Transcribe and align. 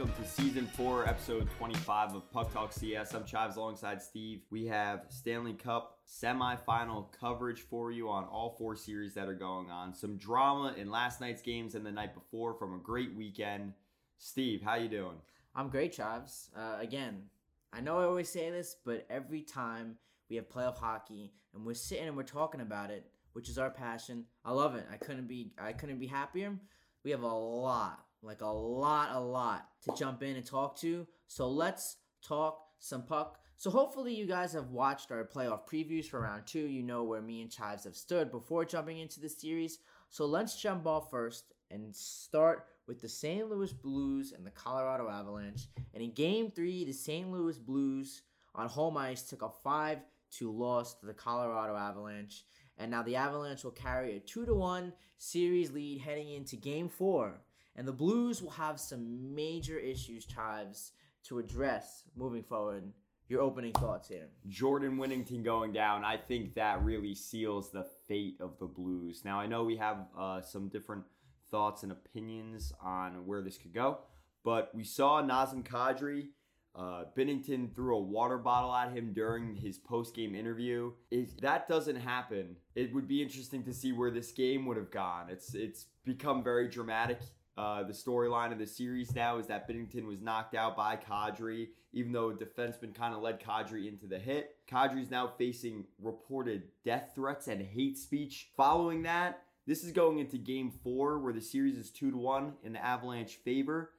welcome 0.00 0.24
to 0.24 0.30
season 0.30 0.66
four, 0.66 1.06
episode 1.06 1.46
25 1.58 2.14
of 2.14 2.32
Puck 2.32 2.50
Talk 2.54 2.72
CS. 2.72 3.12
I'm 3.12 3.22
Chives 3.22 3.58
alongside 3.58 4.00
Steve. 4.00 4.40
We 4.50 4.64
have 4.64 5.04
Stanley 5.10 5.52
Cup 5.52 5.98
semifinal 6.08 7.12
coverage 7.12 7.60
for 7.60 7.92
you 7.92 8.08
on 8.08 8.24
all 8.24 8.54
four 8.56 8.76
series 8.76 9.12
that 9.12 9.28
are 9.28 9.34
going 9.34 9.70
on. 9.70 9.94
Some 9.94 10.16
drama 10.16 10.74
in 10.78 10.90
last 10.90 11.20
night's 11.20 11.42
games 11.42 11.74
and 11.74 11.84
the 11.84 11.92
night 11.92 12.14
before 12.14 12.54
from 12.54 12.72
a 12.72 12.78
great 12.78 13.14
weekend. 13.14 13.74
Steve, 14.16 14.62
how 14.62 14.76
you 14.76 14.88
doing? 14.88 15.20
I'm 15.54 15.68
great, 15.68 15.92
Chives. 15.92 16.48
Uh, 16.56 16.78
again, 16.80 17.24
I 17.70 17.82
know 17.82 17.98
I 17.98 18.04
always 18.04 18.30
say 18.30 18.48
this, 18.48 18.76
but 18.82 19.04
every 19.10 19.42
time 19.42 19.96
we 20.30 20.36
have 20.36 20.48
playoff 20.48 20.78
hockey 20.78 21.34
and 21.52 21.66
we're 21.66 21.74
sitting 21.74 22.08
and 22.08 22.16
we're 22.16 22.22
talking 22.22 22.62
about 22.62 22.90
it, 22.90 23.04
which 23.34 23.50
is 23.50 23.58
our 23.58 23.70
passion, 23.70 24.24
I 24.46 24.52
love 24.52 24.76
it. 24.76 24.86
I 24.90 24.96
couldn't 24.96 25.28
be 25.28 25.52
I 25.60 25.74
couldn't 25.74 25.98
be 25.98 26.06
happier. 26.06 26.56
We 27.04 27.10
have 27.10 27.22
a 27.22 27.26
lot 27.26 28.06
like 28.22 28.40
a 28.42 28.46
lot, 28.46 29.10
a 29.12 29.20
lot 29.20 29.68
to 29.82 29.92
jump 29.96 30.22
in 30.22 30.36
and 30.36 30.44
talk 30.44 30.76
to. 30.80 31.06
So 31.26 31.48
let's 31.48 31.96
talk 32.22 32.66
some 32.78 33.02
puck. 33.02 33.38
So 33.56 33.70
hopefully 33.70 34.14
you 34.14 34.26
guys 34.26 34.52
have 34.54 34.70
watched 34.70 35.10
our 35.10 35.24
playoff 35.24 35.68
previews 35.68 36.06
for 36.06 36.20
round 36.20 36.46
two. 36.46 36.66
You 36.66 36.82
know 36.82 37.04
where 37.04 37.20
me 37.20 37.42
and 37.42 37.50
Chives 37.50 37.84
have 37.84 37.96
stood 37.96 38.30
before 38.30 38.64
jumping 38.64 38.98
into 38.98 39.20
the 39.20 39.28
series. 39.28 39.78
So 40.08 40.26
let's 40.26 40.60
jump 40.60 40.86
off 40.86 41.10
first 41.10 41.52
and 41.70 41.94
start 41.94 42.66
with 42.86 43.00
the 43.00 43.08
St. 43.08 43.48
Louis 43.48 43.72
Blues 43.72 44.32
and 44.32 44.46
the 44.46 44.50
Colorado 44.50 45.08
Avalanche. 45.08 45.68
And 45.94 46.02
in 46.02 46.12
game 46.12 46.50
three, 46.50 46.84
the 46.84 46.92
St. 46.92 47.30
Louis 47.30 47.58
Blues 47.58 48.22
on 48.54 48.66
home 48.68 48.96
ice 48.96 49.22
took 49.22 49.42
a 49.42 49.50
5 49.50 49.98
2 50.32 50.50
loss 50.50 50.94
to 50.94 51.06
the 51.06 51.14
Colorado 51.14 51.76
Avalanche. 51.76 52.44
And 52.78 52.90
now 52.90 53.02
the 53.02 53.16
Avalanche 53.16 53.62
will 53.62 53.72
carry 53.72 54.16
a 54.16 54.20
2 54.20 54.46
to 54.46 54.54
1 54.54 54.92
series 55.18 55.70
lead 55.70 56.00
heading 56.00 56.30
into 56.30 56.56
game 56.56 56.88
four 56.88 57.40
and 57.76 57.86
the 57.86 57.92
Blues 57.92 58.42
will 58.42 58.50
have 58.50 58.78
some 58.80 59.34
major 59.34 59.78
issues, 59.78 60.24
Chives, 60.26 60.92
to 61.24 61.38
address 61.38 62.04
moving 62.16 62.42
forward. 62.42 62.92
Your 63.28 63.42
opening 63.42 63.72
thoughts 63.74 64.08
here. 64.08 64.26
Jordan 64.48 64.98
Binnington 64.98 65.44
going 65.44 65.72
down, 65.72 66.04
I 66.04 66.16
think 66.16 66.54
that 66.54 66.82
really 66.82 67.14
seals 67.14 67.70
the 67.70 67.86
fate 68.08 68.36
of 68.40 68.58
the 68.58 68.66
Blues. 68.66 69.22
Now, 69.24 69.38
I 69.38 69.46
know 69.46 69.62
we 69.62 69.76
have 69.76 69.98
uh, 70.18 70.42
some 70.42 70.68
different 70.68 71.04
thoughts 71.48 71.84
and 71.84 71.92
opinions 71.92 72.72
on 72.80 73.26
where 73.26 73.40
this 73.40 73.56
could 73.56 73.72
go, 73.72 73.98
but 74.44 74.74
we 74.74 74.82
saw 74.82 75.22
Nazem 75.22 75.62
Kadri. 75.62 76.28
Uh, 76.74 77.04
Binnington 77.16 77.74
threw 77.74 77.96
a 77.96 78.00
water 78.00 78.38
bottle 78.38 78.74
at 78.74 78.92
him 78.92 79.12
during 79.12 79.54
his 79.54 79.78
post 79.78 80.14
game 80.14 80.34
interview. 80.34 80.92
If 81.10 81.36
that 81.38 81.68
doesn't 81.68 81.96
happen, 81.96 82.56
it 82.74 82.92
would 82.94 83.08
be 83.08 83.22
interesting 83.22 83.64
to 83.64 83.72
see 83.72 83.92
where 83.92 84.10
this 84.10 84.30
game 84.32 84.66
would 84.66 84.76
have 84.76 84.90
gone. 84.90 85.30
It's 85.30 85.54
it's 85.54 85.86
become 86.04 86.44
very 86.44 86.68
dramatic 86.68 87.18
uh, 87.60 87.82
the 87.82 87.92
storyline 87.92 88.52
of 88.52 88.58
the 88.58 88.66
series 88.66 89.14
now 89.14 89.36
is 89.36 89.46
that 89.48 89.68
Binnington 89.68 90.06
was 90.06 90.22
knocked 90.22 90.54
out 90.54 90.78
by 90.78 90.96
Kadri, 90.96 91.68
even 91.92 92.10
though 92.10 92.30
a 92.30 92.34
defenseman 92.34 92.94
kind 92.94 93.14
of 93.14 93.20
led 93.20 93.38
Kadri 93.38 93.86
into 93.86 94.06
the 94.06 94.18
hit. 94.18 94.56
Kadri's 94.66 95.10
now 95.10 95.30
facing 95.36 95.84
reported 96.00 96.62
death 96.86 97.12
threats 97.14 97.48
and 97.48 97.60
hate 97.60 97.98
speech. 97.98 98.48
Following 98.56 99.02
that, 99.02 99.42
this 99.66 99.84
is 99.84 99.92
going 99.92 100.20
into 100.20 100.38
game 100.38 100.72
four, 100.82 101.18
where 101.18 101.34
the 101.34 101.40
series 101.42 101.76
is 101.76 101.90
2 101.90 102.12
to 102.12 102.16
1 102.16 102.54
in 102.64 102.72
the 102.72 102.82
Avalanche 102.82 103.36
favor. 103.44 103.90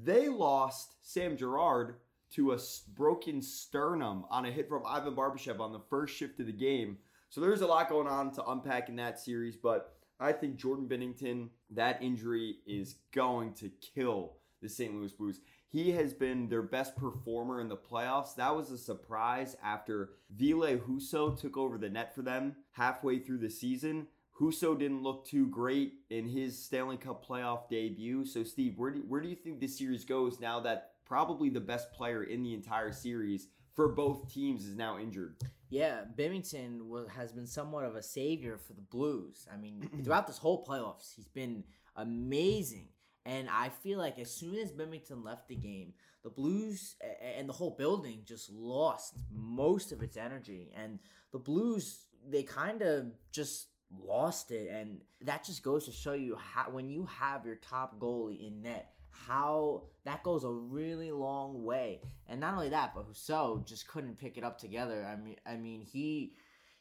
They 0.00 0.28
lost 0.28 0.94
Sam 1.02 1.36
Girard 1.36 1.96
to 2.34 2.52
a 2.52 2.58
broken 2.94 3.42
sternum 3.42 4.26
on 4.30 4.44
a 4.44 4.52
hit 4.52 4.68
from 4.68 4.86
Ivan 4.86 5.16
Barbashev 5.16 5.58
on 5.58 5.72
the 5.72 5.82
first 5.90 6.14
shift 6.14 6.38
of 6.38 6.46
the 6.46 6.52
game. 6.52 6.98
So 7.30 7.40
there's 7.40 7.62
a 7.62 7.66
lot 7.66 7.88
going 7.88 8.06
on 8.06 8.30
to 8.34 8.44
unpack 8.44 8.88
in 8.88 8.94
that 8.96 9.18
series, 9.18 9.56
but 9.56 9.97
I 10.20 10.32
think 10.32 10.56
Jordan 10.56 10.88
Binnington, 10.88 11.48
that 11.70 12.02
injury 12.02 12.56
is 12.66 12.96
going 13.12 13.54
to 13.54 13.70
kill 13.94 14.34
the 14.60 14.68
St. 14.68 14.94
Louis 14.94 15.12
Blues. 15.12 15.40
He 15.70 15.92
has 15.92 16.14
been 16.14 16.48
their 16.48 16.62
best 16.62 16.96
performer 16.96 17.60
in 17.60 17.68
the 17.68 17.76
playoffs. 17.76 18.34
That 18.36 18.56
was 18.56 18.70
a 18.70 18.78
surprise 18.78 19.56
after 19.62 20.10
Ville 20.34 20.78
Husso 20.78 21.38
took 21.38 21.56
over 21.56 21.78
the 21.78 21.90
net 21.90 22.14
for 22.14 22.22
them 22.22 22.56
halfway 22.72 23.18
through 23.18 23.38
the 23.38 23.50
season. 23.50 24.06
Husso 24.40 24.78
didn't 24.78 25.02
look 25.02 25.26
too 25.26 25.46
great 25.48 25.94
in 26.10 26.26
his 26.26 26.58
Stanley 26.58 26.96
Cup 26.96 27.26
playoff 27.26 27.68
debut. 27.68 28.24
So, 28.24 28.44
Steve, 28.44 28.78
where 28.78 28.92
do, 28.92 29.00
where 29.06 29.20
do 29.20 29.28
you 29.28 29.36
think 29.36 29.60
this 29.60 29.76
series 29.76 30.04
goes 30.04 30.40
now 30.40 30.60
that 30.60 30.92
probably 31.04 31.48
the 31.48 31.60
best 31.60 31.92
player 31.92 32.22
in 32.22 32.42
the 32.42 32.54
entire 32.54 32.92
series 32.92 33.48
for 33.78 33.86
both 33.86 34.34
teams 34.34 34.66
is 34.66 34.74
now 34.74 34.98
injured? 34.98 35.36
Yeah, 35.70 36.00
Binnington 36.16 36.88
was, 36.88 37.06
has 37.10 37.30
been 37.30 37.46
somewhat 37.46 37.84
of 37.84 37.94
a 37.94 38.02
savior 38.02 38.58
for 38.58 38.72
the 38.72 38.82
Blues. 38.82 39.46
I 39.54 39.56
mean, 39.56 39.88
throughout 40.02 40.26
this 40.26 40.36
whole 40.36 40.66
playoffs, 40.66 41.14
he's 41.14 41.28
been 41.28 41.62
amazing. 41.94 42.88
And 43.24 43.48
I 43.48 43.68
feel 43.68 44.00
like 44.00 44.18
as 44.18 44.34
soon 44.34 44.56
as 44.56 44.72
Binnington 44.72 45.24
left 45.24 45.46
the 45.46 45.54
game, 45.54 45.92
the 46.24 46.28
Blues 46.30 46.96
and 47.36 47.48
the 47.48 47.52
whole 47.52 47.70
building 47.70 48.22
just 48.24 48.50
lost 48.50 49.14
most 49.30 49.92
of 49.92 50.02
its 50.02 50.16
energy. 50.16 50.72
And 50.76 50.98
the 51.30 51.38
Blues, 51.38 52.06
they 52.28 52.42
kind 52.42 52.82
of 52.82 53.12
just 53.30 53.68
lost 53.96 54.50
it. 54.50 54.72
And 54.72 55.02
that 55.20 55.44
just 55.44 55.62
goes 55.62 55.84
to 55.84 55.92
show 55.92 56.14
you 56.14 56.34
how, 56.34 56.68
when 56.68 56.88
you 56.88 57.06
have 57.20 57.46
your 57.46 57.54
top 57.54 58.00
goalie 58.00 58.44
in 58.44 58.60
net, 58.60 58.90
how 59.26 59.84
that 60.04 60.22
goes 60.22 60.44
a 60.44 60.50
really 60.50 61.10
long 61.10 61.64
way. 61.64 62.00
And 62.28 62.40
not 62.40 62.54
only 62.54 62.68
that, 62.70 62.94
but 62.94 63.10
Husso 63.10 63.66
just 63.66 63.88
couldn't 63.88 64.18
pick 64.18 64.38
it 64.38 64.44
up 64.44 64.58
together. 64.58 65.06
I 65.06 65.16
mean, 65.22 65.36
I 65.46 65.56
mean 65.56 65.82
he 65.82 66.34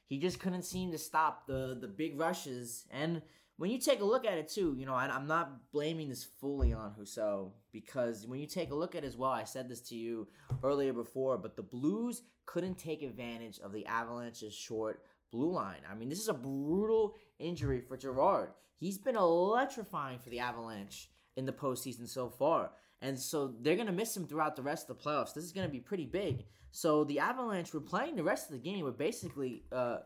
he 0.06 0.20
just 0.20 0.40
couldn't 0.40 0.64
seem 0.64 0.92
to 0.92 0.98
stop 0.98 1.48
the 1.48 1.78
the 1.80 1.88
big 1.88 2.20
rushes. 2.20 2.86
And 2.92 3.22
when 3.58 3.72
you 3.72 3.80
take 3.80 4.02
a 4.02 4.06
look 4.06 4.26
at 4.26 4.38
it 4.38 4.50
too, 4.50 4.76
you 4.78 4.86
know, 4.86 4.94
I, 4.94 5.08
I'm 5.08 5.28
not 5.28 5.72
blaming 5.72 6.10
this 6.10 6.24
fully 6.24 6.74
on 6.74 6.94
Husso 6.94 7.52
because 7.72 8.28
when 8.28 8.40
you 8.40 8.48
take 8.48 8.72
a 8.72 8.76
look 8.76 8.96
at 8.96 9.04
it 9.04 9.08
as 9.08 9.18
well, 9.18 9.32
I 9.32 9.44
said 9.44 9.68
this 9.68 9.82
to 9.90 9.96
you 9.96 10.28
earlier 10.64 10.94
before, 10.94 11.38
but 11.38 11.56
the 11.56 11.64
Blues 11.64 12.22
couldn't 12.46 12.78
take 12.78 13.02
advantage 13.02 13.60
of 13.60 13.74
the 13.74 13.86
Avalanche's 13.88 14.54
short 14.54 15.04
blue 15.32 15.52
line. 15.52 15.82
I 15.90 15.96
mean, 15.96 16.08
this 16.08 16.22
is 16.22 16.30
a 16.30 16.34
brutal 16.34 17.16
injury 17.40 17.82
for 17.82 17.98
Girard. 17.98 18.52
He's 18.80 18.98
been 18.98 19.16
electrifying 19.16 20.20
for 20.20 20.30
the 20.30 20.40
Avalanche 20.40 21.10
in 21.38 21.46
the 21.46 21.54
postseason 21.54 22.10
so 22.10 22.30
far. 22.30 22.72
And 23.02 23.18
so 23.18 23.54
they're 23.62 23.76
going 23.76 23.88
to 23.88 23.94
miss 23.94 24.18
him 24.18 24.26
throughout 24.26 24.56
the 24.56 24.64
rest 24.64 24.90
of 24.90 24.98
the 24.98 25.04
playoffs. 25.04 25.34
This 25.34 25.44
is 25.44 25.52
going 25.52 25.68
to 25.68 25.72
be 25.72 25.80
pretty 25.80 26.06
big. 26.06 26.46
So 26.72 27.04
the 27.04 27.20
Avalanche 27.20 27.74
were 27.74 27.80
playing 27.80 28.16
the 28.16 28.24
rest 28.24 28.48
of 28.48 28.54
the 28.54 28.70
game 28.70 28.84
with 28.84 28.98
basically 28.98 29.64
uh, 29.72 30.00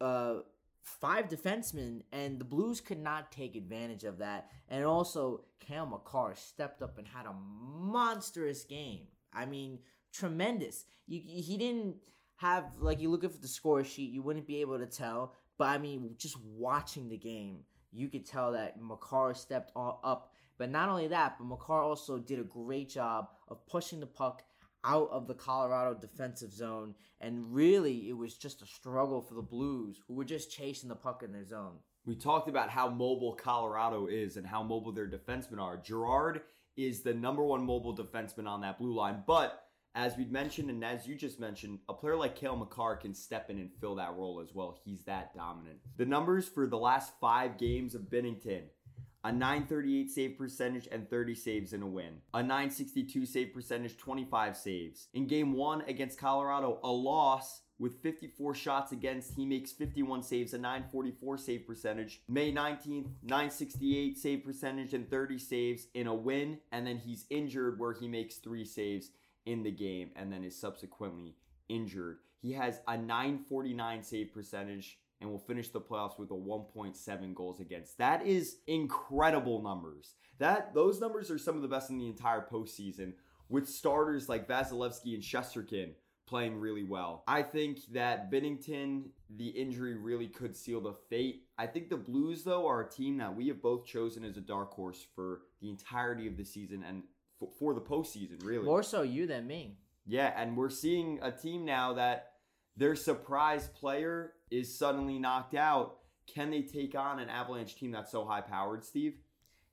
uh, 0.00 0.36
five 0.82 1.28
defensemen, 1.28 2.02
and 2.12 2.38
the 2.38 2.44
Blues 2.44 2.80
could 2.80 2.98
not 2.98 3.30
take 3.30 3.56
advantage 3.56 4.04
of 4.04 4.18
that. 4.18 4.50
And 4.68 4.84
also, 4.84 5.44
Cam 5.60 5.90
Makar 5.90 6.34
stepped 6.34 6.82
up 6.82 6.98
and 6.98 7.06
had 7.06 7.26
a 7.26 7.34
monstrous 7.34 8.64
game. 8.64 9.02
I 9.32 9.44
mean, 9.44 9.78
tremendous. 10.12 10.86
You, 11.06 11.20
he 11.24 11.56
didn't 11.58 11.96
have, 12.36 12.64
like, 12.80 13.00
you 13.00 13.10
look 13.10 13.24
at 13.24 13.40
the 13.40 13.48
score 13.48 13.84
sheet, 13.84 14.10
you 14.10 14.22
wouldn't 14.22 14.46
be 14.46 14.62
able 14.62 14.78
to 14.78 14.86
tell. 14.86 15.34
But 15.58 15.68
I 15.68 15.78
mean, 15.78 16.14
just 16.18 16.36
watching 16.42 17.08
the 17.08 17.16
game, 17.16 17.60
you 17.92 18.08
could 18.08 18.26
tell 18.26 18.52
that 18.52 18.80
Makar 18.80 19.34
stepped 19.34 19.72
up 19.76 20.33
but 20.58 20.70
not 20.70 20.88
only 20.88 21.08
that, 21.08 21.36
but 21.38 21.46
Makar 21.46 21.82
also 21.82 22.18
did 22.18 22.38
a 22.38 22.44
great 22.44 22.88
job 22.88 23.28
of 23.48 23.66
pushing 23.66 24.00
the 24.00 24.06
puck 24.06 24.42
out 24.84 25.08
of 25.10 25.26
the 25.26 25.34
Colorado 25.34 25.94
defensive 25.98 26.52
zone. 26.52 26.94
And 27.20 27.54
really, 27.54 28.08
it 28.08 28.16
was 28.16 28.36
just 28.36 28.62
a 28.62 28.66
struggle 28.66 29.22
for 29.22 29.34
the 29.34 29.42
Blues, 29.42 30.00
who 30.06 30.14
were 30.14 30.24
just 30.24 30.50
chasing 30.50 30.88
the 30.88 30.94
puck 30.94 31.22
in 31.22 31.32
their 31.32 31.44
zone. 31.44 31.78
We 32.04 32.16
talked 32.16 32.48
about 32.48 32.68
how 32.68 32.90
mobile 32.90 33.32
Colorado 33.32 34.06
is 34.06 34.36
and 34.36 34.46
how 34.46 34.62
mobile 34.62 34.92
their 34.92 35.08
defensemen 35.08 35.58
are. 35.58 35.78
Girard 35.78 36.42
is 36.76 37.02
the 37.02 37.14
number 37.14 37.42
one 37.42 37.64
mobile 37.64 37.96
defenseman 37.96 38.46
on 38.46 38.60
that 38.60 38.78
blue 38.78 38.94
line. 38.94 39.22
But 39.26 39.64
as 39.94 40.16
we 40.16 40.24
mentioned, 40.24 40.70
and 40.70 40.84
as 40.84 41.06
you 41.06 41.14
just 41.14 41.40
mentioned, 41.40 41.78
a 41.88 41.94
player 41.94 42.16
like 42.16 42.34
Cale 42.36 42.56
Makar 42.56 42.96
can 42.96 43.14
step 43.14 43.48
in 43.48 43.58
and 43.58 43.70
fill 43.80 43.94
that 43.94 44.14
role 44.16 44.40
as 44.40 44.52
well. 44.52 44.76
He's 44.84 45.02
that 45.04 45.34
dominant. 45.34 45.78
The 45.96 46.04
numbers 46.04 46.48
for 46.48 46.66
the 46.66 46.76
last 46.76 47.12
five 47.20 47.58
games 47.58 47.94
of 47.94 48.02
Binnington 48.02 48.64
a 49.24 49.32
938 49.32 50.10
save 50.10 50.36
percentage 50.36 50.86
and 50.92 51.08
30 51.08 51.34
saves 51.34 51.72
in 51.72 51.82
a 51.82 51.86
win. 51.86 52.20
A 52.34 52.42
962 52.42 53.24
save 53.24 53.54
percentage, 53.54 53.96
25 53.96 54.56
saves. 54.56 55.08
In 55.14 55.26
game 55.26 55.54
one 55.54 55.80
against 55.88 56.18
Colorado, 56.18 56.78
a 56.84 56.90
loss 56.90 57.62
with 57.78 58.00
54 58.02 58.54
shots 58.54 58.92
against, 58.92 59.34
he 59.34 59.46
makes 59.46 59.72
51 59.72 60.22
saves, 60.22 60.54
a 60.54 60.58
944 60.58 61.38
save 61.38 61.66
percentage. 61.66 62.20
May 62.28 62.52
19th, 62.52 63.08
968 63.22 64.18
save 64.18 64.44
percentage 64.44 64.94
and 64.94 65.10
30 65.10 65.38
saves 65.38 65.86
in 65.94 66.06
a 66.06 66.14
win. 66.14 66.58
And 66.70 66.86
then 66.86 66.98
he's 66.98 67.24
injured 67.30 67.78
where 67.78 67.94
he 67.94 68.06
makes 68.06 68.36
three 68.36 68.64
saves 68.64 69.10
in 69.46 69.62
the 69.62 69.70
game 69.70 70.10
and 70.16 70.32
then 70.32 70.44
is 70.44 70.58
subsequently 70.58 71.34
injured. 71.68 72.18
He 72.40 72.52
has 72.52 72.80
a 72.86 72.96
949 72.96 74.02
save 74.02 74.32
percentage 74.32 74.98
and 75.24 75.32
will 75.32 75.38
finish 75.38 75.70
the 75.70 75.80
playoffs 75.80 76.18
with 76.18 76.30
a 76.30 76.34
1.7 76.34 77.34
goals 77.34 77.60
against. 77.60 77.96
That 77.98 78.26
is 78.26 78.58
incredible 78.66 79.62
numbers. 79.62 80.14
That 80.38 80.74
those 80.74 81.00
numbers 81.00 81.30
are 81.30 81.38
some 81.38 81.56
of 81.56 81.62
the 81.62 81.68
best 81.68 81.88
in 81.90 81.96
the 81.98 82.06
entire 82.06 82.46
postseason, 82.50 83.14
with 83.48 83.68
starters 83.68 84.28
like 84.28 84.46
Vasilevskiy 84.46 85.14
and 85.14 85.22
Shesterkin 85.22 85.92
playing 86.26 86.58
really 86.58 86.82
well. 86.84 87.22
I 87.26 87.42
think 87.42 87.80
that 87.92 88.30
Binnington, 88.30 89.04
the 89.36 89.48
injury 89.48 89.94
really 89.96 90.26
could 90.28 90.56
seal 90.56 90.80
the 90.80 90.94
fate. 91.10 91.44
I 91.58 91.66
think 91.66 91.88
the 91.90 91.96
Blues, 91.96 92.44
though, 92.44 92.66
are 92.66 92.82
a 92.82 92.90
team 92.90 93.18
that 93.18 93.34
we 93.34 93.48
have 93.48 93.60
both 93.62 93.84
chosen 93.86 94.24
as 94.24 94.36
a 94.36 94.40
dark 94.40 94.72
horse 94.72 95.06
for 95.14 95.42
the 95.60 95.70
entirety 95.70 96.26
of 96.26 96.36
the 96.36 96.44
season 96.44 96.82
and 96.86 97.02
for 97.58 97.74
the 97.74 97.80
postseason. 97.80 98.42
Really, 98.44 98.64
More 98.64 98.82
so 98.82 99.02
you 99.02 99.26
than 99.26 99.46
me. 99.46 99.78
yeah, 100.06 100.32
and 100.36 100.56
we're 100.56 100.70
seeing 100.70 101.18
a 101.22 101.30
team 101.30 101.64
now 101.64 101.92
that 101.94 102.32
their 102.76 102.96
surprise 102.96 103.68
player 103.68 104.32
is 104.50 104.76
suddenly 104.76 105.18
knocked 105.18 105.54
out. 105.54 105.98
Can 106.26 106.50
they 106.50 106.62
take 106.62 106.94
on 106.94 107.18
an 107.18 107.28
Avalanche 107.28 107.76
team 107.76 107.90
that's 107.92 108.10
so 108.10 108.24
high 108.24 108.40
powered, 108.40 108.84
Steve? 108.84 109.16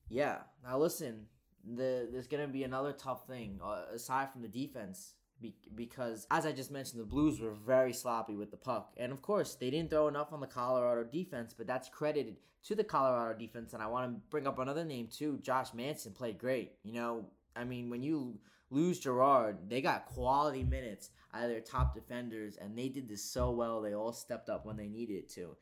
Yeah. 0.10 0.40
Now 0.64 0.78
listen, 0.78 1.26
the 1.64 2.10
there's 2.12 2.28
gonna 2.28 2.48
be 2.48 2.64
another 2.64 2.92
tough 2.92 3.28
thing 3.28 3.60
uh, 3.64 3.84
aside 3.94 4.32
from 4.32 4.42
the 4.42 4.48
defense. 4.48 5.14
Be- 5.42 5.56
because 5.74 6.28
as 6.30 6.46
I 6.46 6.52
just 6.52 6.72
mentioned, 6.72 7.02
the 7.02 7.06
Blues 7.06 7.40
were 7.40 7.54
very 7.54 7.94
sloppy 7.94 8.36
with 8.36 8.52
the 8.52 8.58
puck, 8.58 8.94
and 8.98 9.12
of 9.12 9.22
course 9.22 9.56
they 9.56 9.72
didn't 9.72 9.90
throw 9.90 10.08
enough 10.08 10.34
on 10.34 10.42
the 10.42 10.48
Colorado 10.48 11.04
defense. 11.04 11.54
But 11.58 11.68
that's 11.68 11.90
credited 11.90 12.36
to 12.64 12.76
the 12.76 12.84
Colorado 12.84 13.40
defense, 13.40 13.74
and 13.74 13.82
I 13.82 13.88
want 13.88 14.12
to 14.12 14.22
bring 14.30 14.46
up 14.46 14.60
another 14.60 14.86
name 14.86 15.08
too. 15.08 15.40
Josh 15.42 15.74
Manson 15.74 16.12
played 16.12 16.38
great. 16.38 16.74
You 16.84 16.94
know, 16.94 17.26
I 17.56 17.64
mean, 17.64 17.90
when 17.90 18.04
you 18.04 18.38
lose 18.70 19.00
Girard, 19.00 19.70
they 19.70 19.82
got 19.82 20.06
quality 20.06 20.64
minutes 20.64 21.10
out 21.34 21.44
of 21.44 21.50
their 21.50 21.62
top 21.62 21.94
defenders, 21.94 22.58
and 22.58 22.78
they 22.78 22.90
did 22.90 23.08
this 23.08 23.24
so 23.24 23.52
well. 23.52 23.82
They 23.82 23.94
all 23.94 24.14
stepped 24.14 24.50
up 24.50 24.66
when 24.66 24.78
they 24.78 24.88
needed 24.88 25.30
to. 25.30 25.56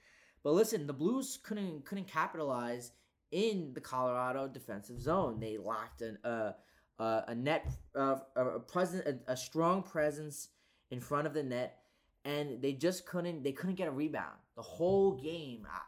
But 0.44 0.54
listen, 0.54 0.88
the 0.88 0.94
Blues 0.94 1.40
couldn't 1.44 1.86
couldn't 1.86 2.08
capitalize 2.08 2.92
in 3.32 3.72
the 3.74 3.82
Colorado 3.82 4.48
defensive 4.48 5.00
zone. 5.00 5.40
They 5.40 5.58
lacked 5.58 6.02
an 6.02 6.18
uh, 6.24 6.54
uh, 7.00 7.22
a 7.28 7.36
net 7.36 7.72
uh, 7.96 8.18
a, 8.36 8.60
present 8.60 9.06
a, 9.06 9.34
a 9.34 9.38
strong 9.38 9.84
presence 9.84 10.50
in 10.92 11.00
front 11.00 11.28
of 11.28 11.34
the 11.34 11.44
net, 11.44 11.80
and 12.26 12.62
they 12.62 12.74
just 12.74 13.06
couldn't 13.06 13.44
they 13.44 13.52
couldn't 13.52 13.76
get 13.76 13.88
a 13.88 13.92
rebound 13.92 14.38
the 14.56 14.62
whole 14.62 15.14
game. 15.14 15.66
I, 15.72 15.80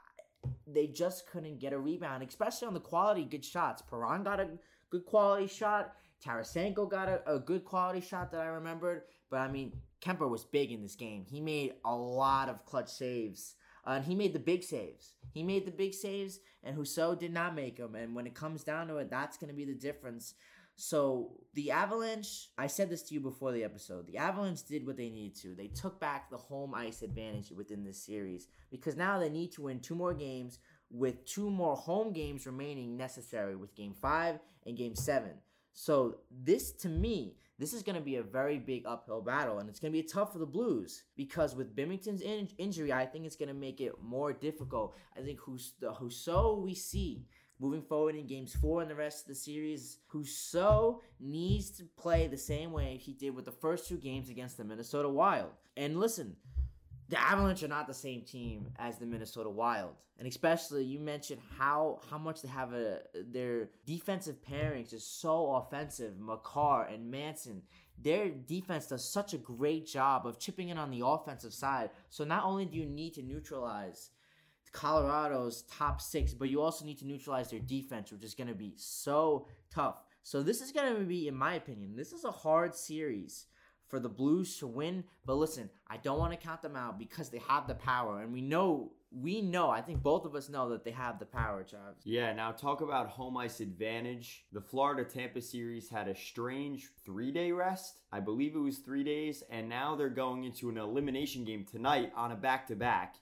they 0.66 0.88
just 0.88 1.30
couldn't 1.30 1.60
get 1.60 1.74
a 1.74 1.78
rebound, 1.78 2.24
especially 2.24 2.68
on 2.68 2.74
the 2.74 2.80
quality 2.80 3.26
good 3.26 3.44
shots. 3.44 3.82
Perron 3.82 4.24
got 4.24 4.40
a 4.40 4.48
good 4.90 5.06
quality 5.06 5.48
shot. 5.48 5.94
Tarasenko 6.26 6.90
got 6.90 7.10
a, 7.10 7.22
a 7.36 7.40
good 7.40 7.66
quality 7.66 8.00
shot 8.00 8.32
that 8.32 8.42
I 8.42 8.46
remembered. 8.46 9.04
But 9.32 9.40
I 9.40 9.48
mean, 9.48 9.72
Kemper 10.02 10.28
was 10.28 10.44
big 10.44 10.72
in 10.72 10.84
this 10.84 10.96
game. 10.96 11.26
He 11.28 11.42
made 11.42 11.74
a 11.84 11.96
lot 11.96 12.50
of 12.50 12.66
clutch 12.66 12.90
saves. 12.90 13.56
Uh, 13.88 13.92
and 13.92 14.06
he 14.06 14.14
made 14.14 14.34
the 14.34 14.40
big 14.40 14.64
saves. 14.64 15.14
He 15.34 15.42
made 15.42 15.66
the 15.66 15.72
big 15.72 15.96
saves, 15.96 16.40
and 16.64 16.78
Husso 16.78 17.18
did 17.18 17.34
not 17.34 17.56
make 17.56 17.78
them. 17.78 17.96
And 17.96 18.14
when 18.14 18.28
it 18.28 18.36
comes 18.36 18.64
down 18.64 18.88
to 18.90 18.98
it, 18.98 19.10
that's 19.10 19.38
going 19.38 19.48
to 19.48 19.56
be 19.56 19.66
the 19.66 19.74
difference. 19.74 20.36
So 20.76 21.32
the 21.54 21.72
Avalanche, 21.72 22.50
I 22.58 22.68
said 22.68 22.90
this 22.90 23.04
to 23.04 23.14
you 23.14 23.20
before 23.20 23.52
the 23.52 23.64
episode. 23.64 24.08
The 24.08 24.18
Avalanche 24.18 24.64
did 24.64 24.86
what 24.86 24.98
they 24.98 25.10
needed 25.10 25.36
to. 25.42 25.56
They 25.56 25.68
took 25.68 26.00
back 26.00 26.30
the 26.30 26.38
home 26.38 26.74
ice 26.74 27.02
advantage 27.02 27.52
within 27.52 27.84
this 27.84 28.04
series 28.04 28.48
because 28.70 28.96
now 28.96 29.20
they 29.20 29.30
need 29.30 29.52
to 29.54 29.64
win 29.64 29.80
two 29.80 29.96
more 29.96 30.14
games 30.14 30.60
with 30.90 31.26
two 31.26 31.50
more 31.50 31.76
home 31.76 32.14
games 32.14 32.46
remaining 32.46 32.98
necessary 32.98 33.56
with 33.56 33.76
game 33.76 33.94
5 33.94 34.40
and 34.66 34.78
game 34.78 34.96
7. 34.96 35.30
So 35.74 36.18
this 36.30 36.72
to 36.74 36.90
me, 36.90 37.38
this 37.62 37.74
is 37.74 37.84
going 37.84 37.96
to 37.96 38.02
be 38.02 38.16
a 38.16 38.24
very 38.24 38.58
big 38.58 38.88
uphill 38.88 39.22
battle 39.22 39.60
and 39.60 39.70
it's 39.70 39.80
going 39.80 39.94
to 39.94 39.98
be 39.98 40.02
tough 40.02 40.34
for 40.34 40.40
the 40.40 40.46
Blues 40.48 41.04
because 41.16 41.56
with 41.56 41.76
Binnington's 41.76 42.22
in- 42.22 42.50
injury, 42.58 42.92
I 42.92 43.06
think 43.06 43.26
it's 43.26 43.36
going 43.36 43.50
to 43.50 43.54
make 43.54 43.80
it 43.80 43.94
more 44.02 44.34
difficult. 44.34 44.96
I 45.16 45.22
think 45.22 45.40
who's 45.40 45.74
the 45.80 45.92
Husso 45.92 46.60
we 46.60 46.74
see 46.74 47.28
moving 47.60 47.84
forward 47.84 48.16
in 48.16 48.26
games 48.26 48.56
four 48.56 48.82
and 48.82 48.90
the 48.90 48.96
rest 48.96 49.22
of 49.22 49.28
the 49.28 49.36
series, 49.36 50.00
Husso 50.12 51.02
needs 51.20 51.70
to 51.78 51.84
play 51.98 52.26
the 52.26 52.36
same 52.36 52.72
way 52.72 52.98
he 52.98 53.14
did 53.14 53.36
with 53.36 53.46
the 53.46 53.52
first 53.52 53.88
two 53.88 53.98
games 53.98 54.30
against 54.30 54.58
the 54.58 54.64
Minnesota 54.64 55.08
Wild. 55.08 55.52
And 55.78 56.00
listen, 56.00 56.38
the 57.12 57.22
Avalanche 57.22 57.62
are 57.62 57.68
not 57.68 57.88
the 57.88 57.94
same 57.94 58.22
team 58.22 58.70
as 58.80 58.98
the 58.98 59.06
Minnesota 59.06 59.50
Wild, 59.50 59.96
and 60.18 60.26
especially 60.26 60.86
you 60.86 60.98
mentioned 60.98 61.42
how 61.60 62.00
how 62.10 62.18
much 62.18 62.42
they 62.42 62.48
have 62.48 62.72
a 62.72 63.02
their 63.14 63.70
defensive 63.86 64.38
pairings 64.42 64.94
is 64.94 65.06
so 65.06 65.56
offensive. 65.56 66.18
Makar 66.18 66.86
and 66.86 67.12
Manson, 67.12 67.64
their 68.02 68.30
defense 68.30 68.88
does 68.88 69.04
such 69.04 69.34
a 69.34 69.38
great 69.38 69.86
job 69.86 70.26
of 70.26 70.40
chipping 70.40 70.70
in 70.70 70.78
on 70.78 70.90
the 70.90 71.06
offensive 71.06 71.54
side. 71.54 71.90
So 72.10 72.24
not 72.24 72.46
only 72.46 72.64
do 72.64 72.78
you 72.78 72.86
need 72.86 73.14
to 73.16 73.22
neutralize 73.22 74.12
Colorado's 74.72 75.64
top 75.64 76.00
six, 76.00 76.34
but 76.34 76.50
you 76.50 76.62
also 76.62 76.86
need 76.86 77.00
to 77.00 77.06
neutralize 77.06 77.50
their 77.52 77.60
defense, 77.60 78.10
which 78.10 78.24
is 78.24 78.36
going 78.36 78.48
to 78.48 78.56
be 78.56 78.72
so 78.78 79.48
tough. 79.70 79.98
So 80.24 80.42
this 80.42 80.62
is 80.62 80.72
going 80.72 80.96
to 80.96 81.02
be, 81.02 81.28
in 81.28 81.36
my 81.36 81.56
opinion, 81.56 81.98
this 81.98 82.14
is 82.14 82.24
a 82.24 82.32
hard 82.32 82.74
series 82.74 83.48
for 83.92 84.00
the 84.00 84.10
Blues 84.10 84.58
to 84.58 84.66
win. 84.68 85.04
But 85.26 85.36
listen, 85.36 85.70
I 85.88 85.98
don't 85.98 86.18
want 86.18 86.32
to 86.32 86.38
count 86.38 86.64
them 86.64 86.76
out 86.76 86.98
because 86.98 87.30
they 87.30 87.42
have 87.48 87.68
the 87.68 87.76
power, 87.76 88.22
and 88.22 88.34
we 88.34 88.42
know, 88.42 88.94
we 89.12 89.42
know, 89.42 89.70
I 89.70 89.82
think 89.82 90.02
both 90.02 90.26
of 90.26 90.34
us 90.34 90.50
know 90.50 90.70
that 90.70 90.84
they 90.84 90.92
have 90.92 91.20
the 91.20 91.26
power, 91.26 91.64
Travis. 91.64 92.02
Yeah, 92.06 92.34
now 92.34 92.52
talk 92.52 92.82
about 92.82 93.10
home 93.10 93.38
ice 93.38 93.60
advantage. 93.60 94.46
The 94.54 94.62
Florida 94.62 95.04
Tampa 95.04 95.42
series 95.42 95.90
had 95.90 96.08
a 96.08 96.16
strange 96.16 96.88
three 97.06 97.32
day 97.32 97.52
rest. 97.52 98.00
I 98.12 98.22
believe 98.22 98.56
it 98.56 98.60
was 98.60 98.80
three 98.80 99.04
days, 99.04 99.44
and 99.52 99.70
now 99.70 99.96
they're 99.96 100.10
going 100.10 100.46
into 100.46 100.70
an 100.70 100.78
elimination 100.78 101.44
game 101.44 101.66
tonight 101.70 102.12
on 102.16 102.32
a 102.32 102.36
back 102.36 102.66
to 102.68 102.76
back 102.76 103.18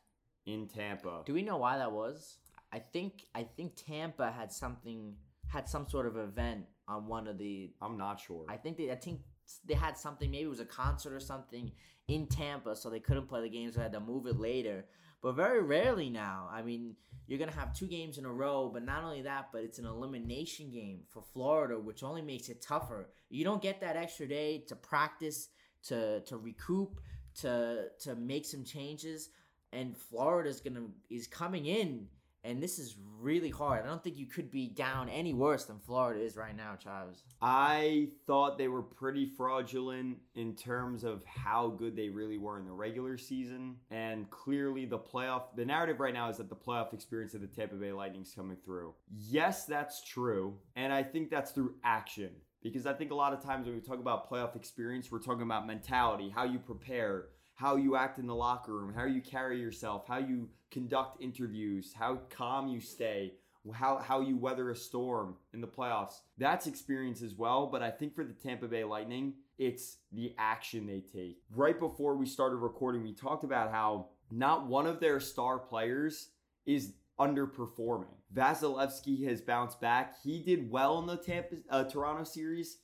in 0.46 0.68
Tampa. 0.68 1.24
Do 1.26 1.34
we 1.34 1.42
know 1.42 1.58
why 1.58 1.78
that 1.78 1.92
was? 1.92 2.38
I 2.72 2.80
think 2.80 3.26
I 3.34 3.44
think 3.44 3.74
Tampa 3.76 4.32
had 4.32 4.52
something 4.52 5.16
had 5.48 5.68
some 5.68 5.90
sort 5.90 6.06
of 6.06 6.18
event 6.18 6.66
on 6.88 7.08
one 7.08 7.28
of 7.28 7.38
the 7.38 7.72
I'm 7.82 7.98
not 7.98 8.20
sure. 8.20 8.46
I 8.48 8.58
think 8.58 8.78
they 8.78 8.92
I 8.92 8.96
think 8.96 9.22
they 9.66 9.74
had 9.74 9.98
something 9.98 10.30
maybe 10.30 10.44
it 10.44 10.50
was 10.50 10.60
a 10.60 10.66
concert 10.66 11.14
or 11.14 11.20
something 11.20 11.72
in 12.08 12.28
Tampa 12.28 12.76
so 12.76 12.90
they 12.90 13.00
couldn't 13.00 13.28
play 13.28 13.42
the 13.42 13.50
game 13.50 13.72
so 13.72 13.78
they 13.78 13.84
had 13.84 13.94
to 13.94 14.00
move 14.00 14.26
it 14.26 14.40
later. 14.40 14.86
But 15.22 15.34
very 15.34 15.62
rarely 15.62 16.10
now. 16.10 16.48
I 16.50 16.62
mean, 16.62 16.96
you're 17.28 17.40
to 17.52 17.58
have 17.58 17.74
two 17.74 17.88
games 17.88 18.18
in 18.18 18.26
a 18.26 18.32
row, 18.32 18.70
but 18.74 18.86
not 18.86 19.04
only 19.04 19.22
that, 19.24 19.50
but 19.52 19.64
it's 19.64 19.78
an 19.78 19.86
elimination 19.86 20.72
game 20.72 21.02
for 21.10 21.22
Florida 21.34 21.78
which 21.78 22.04
only 22.04 22.22
makes 22.22 22.50
it 22.50 22.62
tougher. 22.62 23.10
You 23.30 23.44
don't 23.44 23.62
get 23.62 23.82
that 23.82 23.98
extra 23.98 24.28
day 24.28 24.64
to 24.68 24.76
practice, 24.76 25.50
to 25.84 26.22
to 26.22 26.38
recoup, 26.38 27.00
to 27.42 27.88
to 28.00 28.16
make 28.16 28.46
some 28.46 28.64
changes 28.64 29.30
and 29.72 29.96
Florida's 29.96 30.62
to 30.76 30.92
is 31.10 31.28
coming 31.28 31.66
in 31.66 32.08
and 32.44 32.62
this 32.64 32.80
is 32.80 32.96
really 33.20 33.50
hard. 33.50 33.84
I 33.84 33.88
don't 33.88 34.04
think 34.04 34.18
you 34.18 34.26
could 34.26 34.50
be 34.50 34.68
down 34.68 35.10
any 35.10 35.34
worse 35.34 35.66
than 35.66 35.80
Florida 35.80 36.22
is 36.22 36.38
right 36.38 36.56
now, 36.56 36.78
Travis. 36.82 37.24
I 37.42 38.10
thought 38.26 38.58
they 38.58 38.68
were 38.68 38.82
pretty 38.82 39.26
fraudulent 39.26 40.18
in 40.36 40.56
terms 40.56 41.04
of 41.04 41.24
how 41.26 41.70
good 41.70 41.96
they 41.96 42.10
really 42.10 42.38
were 42.38 42.58
in 42.58 42.66
the 42.66 42.72
regular 42.72 43.18
season. 43.18 43.76
And 43.92 44.30
clearly, 44.30 44.86
the 44.86 45.00
playoff, 45.00 45.56
the 45.56 45.66
narrative 45.66 46.00
right 46.00 46.14
now 46.14 46.30
is 46.30 46.38
that 46.38 46.50
the 46.50 46.56
playoff 46.56 46.94
experience 46.94 47.34
of 47.34 47.42
the 47.42 47.48
Tampa 47.48 47.76
Bay 47.76 47.92
Lightning 47.92 48.22
is 48.22 48.34
coming 48.34 48.58
through. 48.64 48.94
Yes, 49.14 49.66
that's 49.66 50.04
true. 50.04 50.56
And 50.76 50.94
I 50.94 51.04
think 51.04 51.30
that's 51.30 51.52
through 51.52 51.76
action. 51.84 52.32
Because 52.62 52.86
I 52.86 52.94
think 52.94 53.12
a 53.12 53.16
lot 53.16 53.32
of 53.32 53.42
times 53.42 53.68
when 53.68 53.76
we 53.76 53.82
talk 53.82 54.00
about 54.00 54.30
playoff 54.30 54.56
experience, 54.56 55.10
we're 55.10 55.22
talking 55.22 55.44
about 55.44 55.66
mentality, 55.66 56.30
how 56.30 56.44
you 56.44 56.60
prepare, 56.60 57.28
how 57.60 57.76
you 57.76 57.98
act 57.98 58.20
in 58.20 58.26
the 58.26 58.34
locker 58.34 58.74
room, 58.74 58.94
how 58.96 59.04
you 59.04 59.22
carry 59.22 59.60
yourself, 59.60 60.08
how 60.08 60.18
you 60.18 60.48
conduct 60.72 61.22
interviews, 61.22 61.94
how 61.94 62.18
calm 62.30 62.70
you 62.70 62.80
stay, 62.80 63.34
how 63.74 63.98
how 63.98 64.22
you 64.22 64.38
weather 64.38 64.72
a 64.72 64.76
storm 64.76 65.36
in 65.54 65.60
the 65.60 65.68
playoffs. 65.68 66.22
That's 66.38 66.68
experience 66.68 67.22
as 67.22 67.36
well, 67.36 67.68
but 67.68 67.84
I 67.84 67.92
think 67.92 68.16
for 68.16 68.24
the 68.24 68.32
Tampa 68.32 68.70
Bay 68.70 68.86
Lightning, 68.86 69.34
it's 69.58 69.98
the 70.14 70.34
action 70.38 70.88
they 70.88 71.02
take. 71.02 71.42
Right 71.54 71.78
before 71.78 72.16
we 72.16 72.26
started 72.26 72.58
recording, 72.58 73.04
we 73.04 73.12
talked 73.12 73.44
about 73.44 73.72
how 73.72 74.08
not 74.32 74.68
one 74.68 74.88
of 74.88 75.02
their 75.02 75.20
star 75.20 75.60
players 75.60 76.30
is 76.66 76.94
underperforming. 77.20 78.16
Vasilevskiy 78.34 79.28
has 79.28 79.42
bounced 79.42 79.82
back. 79.82 80.16
He 80.24 80.42
did 80.42 80.72
well 80.72 80.98
in 81.00 81.08
the 81.08 81.18
Tampa 81.18 81.58
uh, 81.70 81.84
Toronto 81.84 82.24
series. 82.24 82.78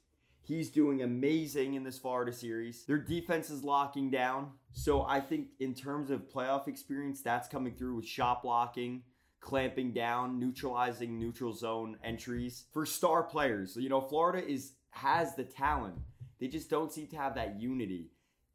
He's 0.45 0.69
doing 0.69 1.01
amazing 1.01 1.73
in 1.73 1.83
this 1.83 1.97
Florida 1.97 2.31
series. 2.31 2.85
Their 2.85 2.99
defense 2.99 3.49
is 3.49 3.63
locking 3.63 4.11
down. 4.11 4.51
So 4.73 5.01
I 5.01 5.19
think 5.19 5.47
in 5.59 5.73
terms 5.73 6.11
of 6.11 6.29
playoff 6.29 6.67
experience, 6.67 7.21
that's 7.21 7.47
coming 7.47 7.73
through 7.73 7.95
with 7.95 8.05
shot 8.05 8.43
blocking, 8.43 9.01
clamping 9.41 9.91
down, 9.91 10.39
neutralizing 10.39 11.19
neutral 11.19 11.51
zone 11.51 11.97
entries 12.03 12.65
for 12.71 12.85
star 12.85 13.23
players. 13.23 13.75
You 13.75 13.89
know, 13.89 14.01
Florida 14.01 14.47
is 14.47 14.73
has 14.91 15.35
the 15.35 15.45
talent. 15.45 15.95
They 16.39 16.47
just 16.47 16.69
don't 16.69 16.91
seem 16.91 17.07
to 17.07 17.17
have 17.17 17.33
that 17.35 17.59
unity. 17.59 18.11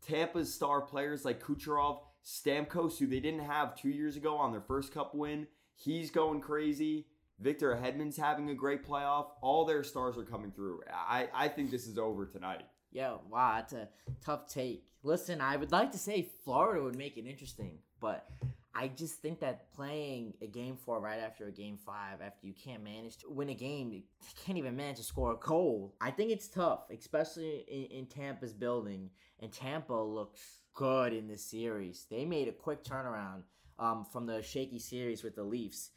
Tampa's 0.07 0.55
star 0.55 0.83
players 0.83 1.25
like 1.25 1.43
Kucherov, 1.43 2.03
Stamkos, 2.25 2.99
who 2.99 3.09
they 3.09 3.21
didn't 3.21 3.41
have 3.41 3.75
two 3.75 3.91
years 3.91 4.17
ago 4.17 4.37
on 4.37 4.53
their 4.53 4.61
first 4.61 4.95
cup 4.95 5.13
win, 5.13 5.49
he's 5.75 6.11
going 6.11 6.41
crazy. 6.41 7.07
Victor 7.41 7.79
Hedman's 7.83 8.17
having 8.17 8.51
a 8.51 8.55
great 8.55 8.87
playoff. 8.87 9.27
All 9.41 9.65
their 9.65 9.83
stars 9.83 10.19
are 10.19 10.25
coming 10.25 10.51
through. 10.53 10.81
I, 10.93 11.29
I 11.35 11.49
think 11.49 11.71
this 11.71 11.87
is 11.87 11.99
over 11.99 12.27
tonight. 12.27 12.65
Yeah, 12.93 13.17
wow, 13.31 13.55
that's 13.57 13.73
a 13.73 13.89
tough 14.25 14.49
take. 14.49 14.85
Listen, 15.03 15.41
I 15.41 15.57
would 15.57 15.73
like 15.73 15.93
to 15.93 15.99
say 15.99 16.29
Florida 16.45 16.83
would 16.83 16.97
make 16.97 17.17
it 17.17 17.27
interesting, 17.27 17.79
but 18.01 18.29
I 18.75 18.89
just 18.89 19.23
think 19.23 19.41
that 19.41 19.73
playing 19.73 20.35
a 20.43 20.47
game 20.47 20.77
four 20.77 21.01
right 21.01 21.21
after 21.21 21.47
a 21.47 21.53
game 21.53 21.79
five, 21.85 22.21
after 22.21 22.47
you 22.47 22.53
can't 22.53 22.85
manage 22.85 23.17
to 23.19 23.31
win 23.31 23.49
a 23.49 23.55
game, 23.55 23.93
you 23.93 24.03
can't 24.45 24.59
even 24.59 24.77
manage 24.77 24.99
to 24.99 25.03
score 25.03 25.33
a 25.33 25.37
goal. 25.37 25.97
I 26.01 26.11
think 26.11 26.31
it's 26.31 26.49
tough, 26.49 26.81
especially 26.91 27.65
in, 27.69 27.99
in 27.99 28.07
Tampa's 28.07 28.53
building. 28.53 29.11
And 29.41 29.51
Tampa 29.51 29.95
looks 29.95 30.61
good 30.75 31.13
in 31.13 31.27
this 31.27 31.45
series. 31.45 32.07
They 32.11 32.25
made 32.25 32.49
a 32.49 32.53
quick 32.53 32.85
turnaround 32.85 33.43
um, 33.79 34.05
from 34.05 34.27
the 34.27 34.43
shaky 34.43 34.79
series 34.79 35.25
with 35.25 35.35
the 35.35 35.43
Leafs. 35.43 35.91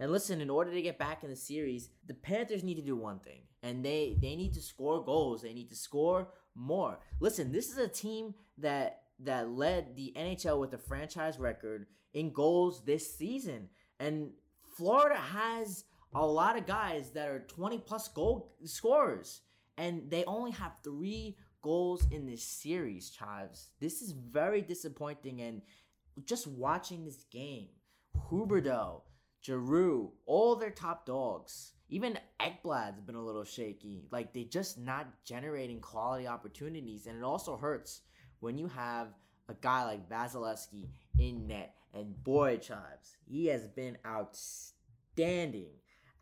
And 0.00 0.10
listen, 0.10 0.40
in 0.40 0.48
order 0.48 0.72
to 0.72 0.80
get 0.80 0.98
back 0.98 1.22
in 1.22 1.28
the 1.28 1.36
series, 1.36 1.90
the 2.06 2.14
Panthers 2.14 2.64
need 2.64 2.76
to 2.76 2.82
do 2.82 2.96
one 2.96 3.18
thing, 3.18 3.42
and 3.62 3.84
they 3.84 4.16
they 4.20 4.34
need 4.34 4.54
to 4.54 4.62
score 4.62 5.04
goals. 5.04 5.42
They 5.42 5.52
need 5.52 5.68
to 5.68 5.76
score 5.76 6.28
more. 6.54 6.98
Listen, 7.20 7.52
this 7.52 7.70
is 7.70 7.76
a 7.76 7.86
team 7.86 8.34
that 8.56 9.02
that 9.20 9.50
led 9.50 9.94
the 9.94 10.14
NHL 10.16 10.58
with 10.58 10.72
a 10.72 10.78
franchise 10.78 11.38
record 11.38 11.86
in 12.14 12.32
goals 12.32 12.82
this 12.86 13.14
season, 13.14 13.68
and 14.00 14.30
Florida 14.74 15.20
has 15.20 15.84
a 16.14 16.26
lot 16.26 16.56
of 16.56 16.66
guys 16.66 17.10
that 17.10 17.28
are 17.28 17.40
20 17.40 17.78
plus 17.80 18.08
goal 18.08 18.56
scorers, 18.64 19.42
and 19.76 20.10
they 20.10 20.24
only 20.24 20.50
have 20.50 20.72
three 20.82 21.36
goals 21.60 22.06
in 22.10 22.26
this 22.26 22.42
series, 22.42 23.10
Chives. 23.10 23.68
This 23.80 24.00
is 24.00 24.12
very 24.12 24.62
disappointing, 24.62 25.42
and 25.42 25.60
just 26.24 26.46
watching 26.46 27.04
this 27.04 27.24
game, 27.30 27.68
Huberdeau, 28.30 29.02
Giroux, 29.42 30.12
all 30.26 30.56
their 30.56 30.70
top 30.70 31.06
dogs. 31.06 31.72
Even 31.88 32.18
Ekblad's 32.40 33.00
been 33.00 33.16
a 33.16 33.24
little 33.24 33.44
shaky. 33.44 34.04
Like 34.10 34.32
they're 34.32 34.44
just 34.44 34.78
not 34.78 35.08
generating 35.24 35.80
quality 35.80 36.26
opportunities, 36.26 37.06
and 37.06 37.18
it 37.18 37.24
also 37.24 37.56
hurts 37.56 38.02
when 38.40 38.58
you 38.58 38.68
have 38.68 39.08
a 39.48 39.54
guy 39.54 39.84
like 39.84 40.08
Vasilevskiy 40.08 40.88
in 41.18 41.46
net. 41.46 41.74
And 41.92 42.22
boy, 42.22 42.58
Chives, 42.58 43.16
he 43.26 43.46
has 43.46 43.66
been 43.66 43.98
outstanding. 44.06 45.70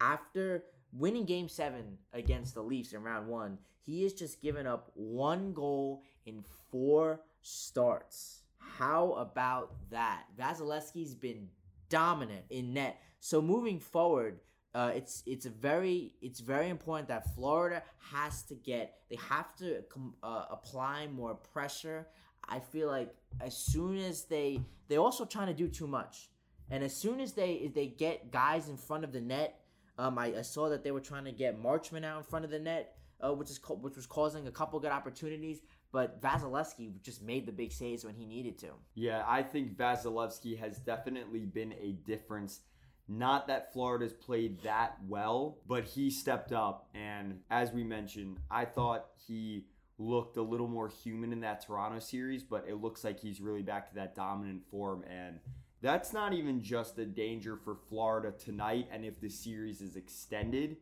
After 0.00 0.64
winning 0.92 1.26
Game 1.26 1.48
Seven 1.48 1.98
against 2.14 2.54
the 2.54 2.62
Leafs 2.62 2.94
in 2.94 3.02
Round 3.02 3.28
One, 3.28 3.58
he 3.82 4.02
has 4.04 4.14
just 4.14 4.40
given 4.40 4.66
up 4.66 4.90
one 4.94 5.52
goal 5.52 6.02
in 6.24 6.44
four 6.70 7.20
starts. 7.42 8.42
How 8.58 9.12
about 9.12 9.72
that? 9.90 10.24
Vasilevskiy's 10.38 11.14
been 11.14 11.48
dominant 11.88 12.44
in 12.50 12.72
net. 12.74 13.00
So 13.20 13.42
moving 13.42 13.80
forward, 13.80 14.40
uh, 14.74 14.92
it's 14.94 15.22
it's 15.26 15.46
very 15.46 16.14
it's 16.20 16.40
very 16.40 16.68
important 16.68 17.08
that 17.08 17.34
Florida 17.34 17.82
has 18.12 18.42
to 18.44 18.54
get 18.54 18.98
they 19.10 19.16
have 19.16 19.54
to 19.56 19.82
uh, 20.22 20.44
apply 20.50 21.06
more 21.08 21.34
pressure. 21.34 22.06
I 22.48 22.60
feel 22.60 22.88
like 22.88 23.14
as 23.40 23.56
soon 23.56 23.98
as 23.98 24.24
they 24.24 24.60
they 24.88 24.96
also 24.96 25.24
trying 25.24 25.48
to 25.48 25.54
do 25.54 25.68
too 25.68 25.86
much, 25.86 26.30
and 26.70 26.84
as 26.84 26.94
soon 26.94 27.20
as 27.20 27.32
they 27.32 27.70
they 27.74 27.86
get 27.86 28.30
guys 28.30 28.68
in 28.68 28.76
front 28.76 29.04
of 29.04 29.12
the 29.12 29.20
net, 29.20 29.60
um, 29.98 30.18
I, 30.18 30.38
I 30.38 30.42
saw 30.42 30.68
that 30.68 30.84
they 30.84 30.90
were 30.90 31.00
trying 31.00 31.24
to 31.24 31.32
get 31.32 31.60
Marchment 31.60 32.04
out 32.04 32.18
in 32.18 32.24
front 32.24 32.44
of 32.44 32.50
the 32.50 32.58
net, 32.58 32.96
uh, 33.20 33.32
which 33.32 33.50
is 33.50 33.58
co- 33.58 33.74
which 33.74 33.96
was 33.96 34.06
causing 34.06 34.46
a 34.46 34.50
couple 34.50 34.78
good 34.80 34.92
opportunities. 34.92 35.60
But 35.90 36.20
Vasilevskiy 36.20 37.02
just 37.02 37.22
made 37.22 37.46
the 37.46 37.52
big 37.52 37.72
saves 37.72 38.04
when 38.04 38.14
he 38.14 38.26
needed 38.26 38.58
to. 38.58 38.68
Yeah, 38.94 39.24
I 39.26 39.42
think 39.42 39.76
Vasilevskiy 39.76 40.58
has 40.58 40.78
definitely 40.78 41.46
been 41.46 41.72
a 41.72 41.92
difference. 42.06 42.60
Not 43.08 43.46
that 43.48 43.72
Florida's 43.72 44.12
played 44.12 44.62
that 44.62 44.98
well, 45.08 45.58
but 45.66 45.84
he 45.84 46.10
stepped 46.10 46.52
up. 46.52 46.88
And 46.94 47.40
as 47.50 47.72
we 47.72 47.82
mentioned, 47.82 48.38
I 48.50 48.66
thought 48.66 49.06
he 49.26 49.64
looked 49.98 50.36
a 50.36 50.42
little 50.42 50.68
more 50.68 50.88
human 50.88 51.32
in 51.32 51.40
that 51.40 51.64
Toronto 51.64 51.98
series, 51.98 52.42
but 52.42 52.66
it 52.68 52.76
looks 52.76 53.04
like 53.04 53.18
he's 53.18 53.40
really 53.40 53.62
back 53.62 53.88
to 53.88 53.94
that 53.94 54.14
dominant 54.14 54.62
form. 54.70 55.04
And 55.08 55.40
that's 55.80 56.12
not 56.12 56.32
even 56.34 56.62
just 56.62 56.98
a 56.98 57.06
danger 57.06 57.56
for 57.56 57.74
Florida 57.74 58.32
tonight 58.32 58.88
and 58.92 59.04
if 59.04 59.20
the 59.20 59.30
series 59.30 59.80
is 59.80 59.96
extended 59.96 60.76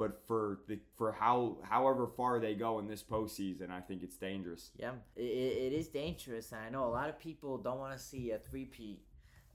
but 0.00 0.26
for 0.26 0.60
the 0.66 0.78
for 0.96 1.12
how 1.12 1.58
however 1.60 2.06
far 2.16 2.40
they 2.40 2.54
go 2.54 2.78
in 2.78 2.88
this 2.88 3.02
postseason, 3.02 3.70
I 3.70 3.82
think 3.82 4.02
it's 4.02 4.16
dangerous. 4.16 4.70
Yeah, 4.78 4.92
it, 5.14 5.22
it 5.22 5.72
is 5.74 5.88
dangerous. 5.88 6.52
and 6.52 6.62
I 6.62 6.70
know 6.70 6.86
a 6.86 6.88
lot 6.90 7.10
of 7.10 7.18
people 7.18 7.58
don't 7.58 7.78
want 7.78 7.92
to 7.92 8.02
see 8.02 8.30
a 8.30 8.38
three-peat, 8.38 8.98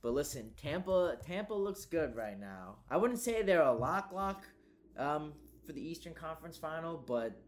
but 0.05 0.13
listen, 0.13 0.51
Tampa 0.55 1.17
Tampa 1.25 1.55
looks 1.55 1.83
good 1.85 2.15
right 2.15 2.39
now. 2.39 2.75
I 2.91 2.97
wouldn't 2.97 3.19
say 3.19 3.41
they're 3.41 3.63
a 3.63 3.73
lock 3.73 4.11
lock 4.13 4.43
um, 4.99 5.33
for 5.65 5.73
the 5.73 5.81
Eastern 5.81 6.13
Conference 6.13 6.57
Final, 6.59 6.95
but 7.07 7.41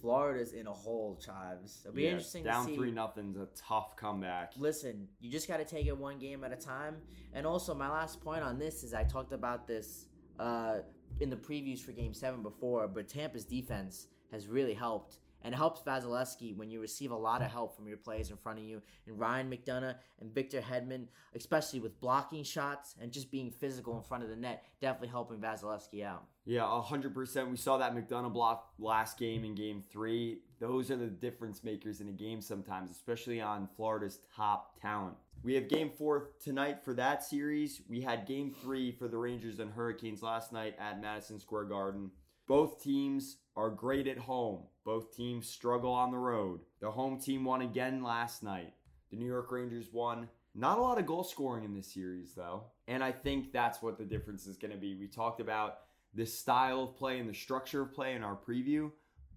Florida's 0.00 0.54
in 0.54 0.66
a 0.66 0.72
hole, 0.72 1.20
Chives. 1.22 1.82
It'll 1.84 1.94
be 1.94 2.04
Yeah, 2.04 2.10
interesting 2.12 2.44
down 2.44 2.64
to 2.64 2.70
see. 2.70 2.76
three 2.76 2.90
nothing's 2.92 3.36
a 3.36 3.46
tough 3.54 3.94
comeback. 3.94 4.54
Listen, 4.56 5.06
you 5.20 5.30
just 5.30 5.48
got 5.48 5.58
to 5.58 5.66
take 5.66 5.84
it 5.86 5.98
one 5.98 6.18
game 6.18 6.44
at 6.44 6.50
a 6.52 6.56
time. 6.56 6.96
And 7.34 7.46
also, 7.46 7.74
my 7.74 7.90
last 7.90 8.22
point 8.22 8.42
on 8.42 8.58
this 8.58 8.84
is 8.84 8.94
I 8.94 9.04
talked 9.04 9.34
about 9.34 9.66
this 9.66 10.06
uh, 10.38 10.76
in 11.20 11.28
the 11.28 11.36
previews 11.36 11.80
for 11.80 11.92
Game 11.92 12.14
Seven 12.14 12.42
before, 12.42 12.88
but 12.88 13.06
Tampa's 13.06 13.44
defense 13.44 14.06
has 14.32 14.46
really 14.48 14.72
helped. 14.72 15.18
And 15.44 15.54
helps 15.54 15.82
Vasilevskiy 15.82 16.56
when 16.56 16.70
you 16.70 16.80
receive 16.80 17.12
a 17.12 17.16
lot 17.16 17.42
of 17.42 17.50
help 17.50 17.76
from 17.76 17.86
your 17.86 17.96
players 17.96 18.30
in 18.30 18.36
front 18.36 18.58
of 18.58 18.64
you, 18.64 18.82
and 19.06 19.18
Ryan 19.18 19.48
McDonagh 19.48 19.94
and 20.20 20.34
Victor 20.34 20.60
Hedman, 20.60 21.06
especially 21.34 21.78
with 21.78 22.00
blocking 22.00 22.42
shots 22.42 22.96
and 23.00 23.12
just 23.12 23.30
being 23.30 23.50
physical 23.50 23.96
in 23.96 24.02
front 24.02 24.24
of 24.24 24.30
the 24.30 24.36
net, 24.36 24.64
definitely 24.80 25.08
helping 25.08 25.38
Vasilevskiy 25.38 26.04
out. 26.04 26.24
Yeah, 26.44 26.66
hundred 26.82 27.14
percent. 27.14 27.50
We 27.50 27.56
saw 27.56 27.76
that 27.78 27.94
McDonough 27.94 28.32
block 28.32 28.72
last 28.78 29.18
game 29.18 29.44
in 29.44 29.54
Game 29.54 29.82
Three. 29.92 30.40
Those 30.58 30.90
are 30.90 30.96
the 30.96 31.06
difference 31.06 31.62
makers 31.62 32.00
in 32.00 32.08
a 32.08 32.12
game 32.12 32.40
sometimes, 32.40 32.90
especially 32.90 33.40
on 33.40 33.68
Florida's 33.76 34.20
top 34.34 34.80
talent. 34.80 35.14
We 35.42 35.54
have 35.54 35.68
Game 35.68 35.90
Four 35.96 36.30
tonight 36.42 36.82
for 36.82 36.94
that 36.94 37.22
series. 37.22 37.82
We 37.88 38.00
had 38.00 38.26
Game 38.26 38.54
Three 38.62 38.90
for 38.90 39.06
the 39.08 39.18
Rangers 39.18 39.60
and 39.60 39.70
Hurricanes 39.70 40.22
last 40.22 40.52
night 40.52 40.74
at 40.80 41.00
Madison 41.00 41.38
Square 41.38 41.66
Garden. 41.66 42.10
Both 42.48 42.82
teams 42.82 43.36
are 43.54 43.68
great 43.68 44.08
at 44.08 44.18
home. 44.18 44.62
Both 44.88 45.14
teams 45.14 45.46
struggle 45.46 45.92
on 45.92 46.10
the 46.10 46.16
road. 46.16 46.60
The 46.80 46.90
home 46.90 47.20
team 47.20 47.44
won 47.44 47.60
again 47.60 48.02
last 48.02 48.42
night. 48.42 48.72
The 49.10 49.18
New 49.18 49.26
York 49.26 49.52
Rangers 49.52 49.92
won. 49.92 50.30
Not 50.54 50.78
a 50.78 50.80
lot 50.80 50.96
of 50.96 51.04
goal 51.04 51.24
scoring 51.24 51.64
in 51.64 51.74
this 51.74 51.92
series, 51.92 52.32
though. 52.32 52.62
And 52.86 53.04
I 53.04 53.12
think 53.12 53.52
that's 53.52 53.82
what 53.82 53.98
the 53.98 54.06
difference 54.06 54.46
is 54.46 54.56
going 54.56 54.70
to 54.70 54.78
be. 54.78 54.94
We 54.94 55.06
talked 55.06 55.42
about 55.42 55.80
the 56.14 56.24
style 56.24 56.84
of 56.84 56.96
play 56.96 57.18
and 57.18 57.28
the 57.28 57.34
structure 57.34 57.82
of 57.82 57.92
play 57.92 58.14
in 58.14 58.22
our 58.22 58.34
preview. 58.34 58.90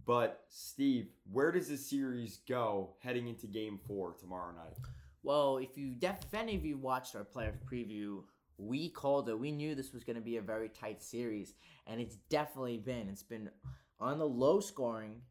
But, 0.06 0.46
Steve, 0.48 1.10
where 1.30 1.52
does 1.52 1.68
this 1.68 1.86
series 1.86 2.40
go 2.48 2.92
heading 3.00 3.28
into 3.28 3.46
game 3.46 3.78
four 3.86 4.14
tomorrow 4.14 4.54
night? 4.54 4.78
Well, 5.22 5.58
if 5.58 5.78
you 5.78 5.96
def- 5.96 6.24
if 6.24 6.34
any 6.34 6.56
of 6.56 6.64
you 6.64 6.78
watched 6.78 7.14
our 7.14 7.26
player 7.26 7.60
preview, 7.70 8.24
we 8.58 8.88
called 8.88 9.28
it. 9.28 9.38
We 9.38 9.52
knew 9.52 9.76
this 9.76 9.92
was 9.92 10.06
going 10.06 10.16
to 10.16 10.22
be 10.22 10.38
a 10.38 10.42
very 10.42 10.70
tight 10.70 11.04
series, 11.04 11.56
and 11.88 12.00
it's 12.00 12.16
definitely 12.30 12.78
been. 12.78 13.10
It's 13.10 13.22
been 13.22 13.50
on 14.00 14.18
the 14.18 14.26
low 14.26 14.62
scoring 14.62 15.22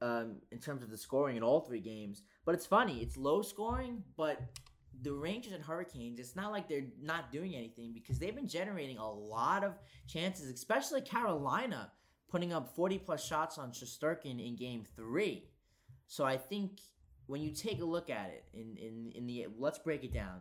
um, 0.00 0.36
in 0.50 0.58
terms 0.58 0.82
of 0.82 0.90
the 0.90 0.96
scoring 0.96 1.36
in 1.36 1.42
all 1.42 1.60
three 1.60 1.80
games. 1.80 2.22
But 2.44 2.54
it's 2.54 2.66
funny. 2.66 3.00
It's 3.00 3.16
low 3.16 3.42
scoring, 3.42 4.02
but 4.16 4.40
the 5.02 5.12
Rangers 5.12 5.52
and 5.52 5.62
Hurricanes, 5.62 6.18
it's 6.18 6.36
not 6.36 6.52
like 6.52 6.68
they're 6.68 6.86
not 7.00 7.30
doing 7.30 7.54
anything 7.54 7.92
because 7.92 8.18
they've 8.18 8.34
been 8.34 8.48
generating 8.48 8.98
a 8.98 9.10
lot 9.10 9.64
of 9.64 9.74
chances, 10.06 10.50
especially 10.50 11.00
Carolina 11.00 11.90
putting 12.28 12.52
up 12.52 12.74
40 12.74 12.98
plus 12.98 13.24
shots 13.24 13.58
on 13.58 13.70
Shesterkin 13.70 14.44
in 14.44 14.56
game 14.56 14.84
three. 14.96 15.44
So 16.06 16.24
I 16.24 16.36
think 16.36 16.80
when 17.26 17.42
you 17.42 17.50
take 17.50 17.80
a 17.80 17.84
look 17.84 18.10
at 18.10 18.30
it 18.30 18.44
in, 18.52 18.76
in, 18.76 19.12
in 19.14 19.26
the 19.26 19.46
let's 19.58 19.78
break 19.78 20.04
it 20.04 20.12
down. 20.12 20.40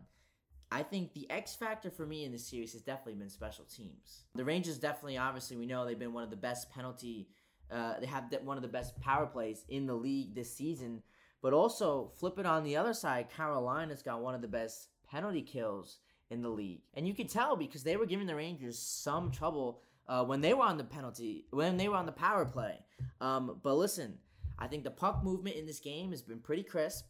I 0.72 0.84
think 0.84 1.14
the 1.14 1.30
X 1.30 1.56
factor 1.56 1.92
for 1.92 2.06
me 2.06 2.26
in 2.26 2.32
this 2.32 2.48
series 2.48 2.74
has 2.74 2.82
definitely 2.82 3.16
been 3.16 3.30
special 3.30 3.66
teams. 3.66 4.24
The 4.34 4.44
Rangers 4.44 4.80
definitely, 4.80 5.18
obviously, 5.18 5.58
we 5.58 5.68
know 5.68 5.86
they've 5.86 5.98
been 5.98 6.12
one 6.14 6.24
of 6.24 6.32
the 6.32 6.36
best 6.36 6.70
penalty. 6.72 7.30
Uh, 7.72 8.00
they 8.00 8.06
have 8.06 8.26
one 8.44 8.58
of 8.58 8.64
the 8.64 8.70
best 8.70 9.00
power 9.00 9.26
plays 9.26 9.66
in 9.70 9.86
the 9.86 9.96
league 9.96 10.36
this 10.36 10.54
season. 10.54 11.02
But 11.42 11.54
also, 11.54 12.12
flip 12.18 12.40
it 12.40 12.46
on 12.46 12.64
the 12.64 12.78
other 12.78 12.94
side, 12.94 13.30
Carolina's 13.30 14.02
got 14.02 14.22
one 14.22 14.36
of 14.36 14.42
the 14.42 14.48
best 14.48 14.90
penalty 15.10 15.42
kills 15.42 16.00
in 16.32 16.42
the 16.42 16.50
league, 16.50 16.82
and 16.96 17.08
you 17.08 17.14
can 17.14 17.28
tell 17.28 17.56
because 17.56 17.84
they 17.84 17.98
were 17.98 18.06
giving 18.08 18.26
the 18.26 18.36
Rangers 18.36 18.80
some 18.80 19.30
trouble 19.30 19.82
uh, 20.08 20.24
when 20.24 20.42
they 20.42 20.54
were 20.54 20.64
on 20.64 20.78
the 20.78 20.84
penalty, 20.84 21.46
when 21.52 21.78
they 21.78 21.88
were 21.88 21.96
on 21.96 22.06
the 22.06 22.12
power 22.12 22.46
play. 22.46 22.80
Um, 23.22 23.60
but 23.62 23.76
listen, 23.76 24.18
I 24.58 24.68
think 24.68 24.84
the 24.84 24.92
puck 24.92 25.24
movement 25.24 25.56
in 25.56 25.66
this 25.66 25.80
game 25.80 26.12
has 26.12 26.22
been 26.22 26.40
pretty 26.40 26.64
crisp, 26.64 27.06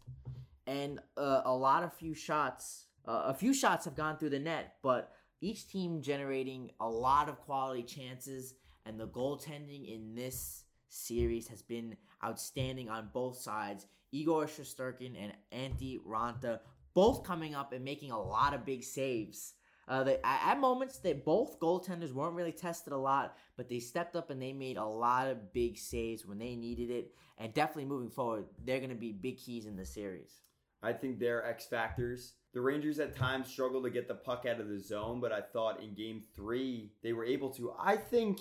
and 0.67 0.99
uh, 1.17 1.41
a 1.45 1.53
lot 1.53 1.83
of 1.83 1.93
few 1.93 2.13
shots. 2.13 2.87
Uh, 3.07 3.23
a 3.27 3.33
few 3.33 3.53
shots 3.53 3.85
have 3.85 3.95
gone 3.95 4.17
through 4.17 4.31
the 4.31 4.39
net, 4.39 4.75
but 4.81 5.13
each 5.41 5.67
team 5.67 6.01
generating 6.01 6.71
a 6.79 6.89
lot 6.89 7.29
of 7.29 7.39
quality 7.39 7.83
chances, 7.83 8.55
and 8.85 8.99
the 8.99 9.07
goaltending 9.07 9.93
in 9.93 10.15
this 10.15 10.63
series 10.89 11.47
has 11.47 11.61
been 11.61 11.95
outstanding 12.23 12.89
on 12.89 13.09
both 13.13 13.37
sides. 13.37 13.87
Igor 14.11 14.45
Shesterkin 14.45 15.15
and 15.19 15.33
Antti 15.51 15.99
Raanta 16.07 16.59
both 16.93 17.23
coming 17.23 17.53
up 17.53 17.73
and 17.73 17.83
making 17.83 18.11
a 18.11 18.21
lot 18.21 18.53
of 18.53 18.65
big 18.65 18.83
saves. 18.83 19.53
Uh, 19.87 20.03
they, 20.03 20.17
at 20.23 20.59
moments, 20.59 20.97
they 20.97 21.13
both 21.13 21.59
goaltenders 21.59 22.11
weren't 22.11 22.33
really 22.33 22.51
tested 22.51 22.93
a 22.93 22.97
lot, 22.97 23.37
but 23.55 23.69
they 23.69 23.79
stepped 23.79 24.15
up 24.15 24.31
and 24.31 24.41
they 24.41 24.53
made 24.53 24.77
a 24.77 24.85
lot 24.85 25.27
of 25.27 25.53
big 25.53 25.77
saves 25.77 26.25
when 26.25 26.39
they 26.39 26.55
needed 26.55 26.89
it. 26.89 27.13
And 27.37 27.53
definitely 27.53 27.85
moving 27.85 28.09
forward, 28.09 28.45
they're 28.63 28.79
going 28.79 28.89
to 28.89 28.95
be 28.95 29.11
big 29.11 29.37
keys 29.37 29.65
in 29.65 29.75
the 29.75 29.85
series. 29.85 30.41
I 30.81 30.93
think 30.93 31.19
they're 31.19 31.45
X 31.45 31.65
factors. 31.65 32.33
The 32.53 32.61
Rangers 32.61 32.99
at 32.99 33.15
times 33.15 33.49
struggled 33.49 33.83
to 33.83 33.89
get 33.89 34.07
the 34.07 34.15
puck 34.15 34.45
out 34.49 34.59
of 34.59 34.69
the 34.69 34.79
zone, 34.79 35.19
but 35.19 35.31
I 35.31 35.41
thought 35.41 35.83
in 35.83 35.93
game 35.93 36.21
three 36.35 36.91
they 37.03 37.11
were 37.11 37.25
able 37.25 37.49
to. 37.51 37.73
I 37.77 37.97
think 37.97 38.39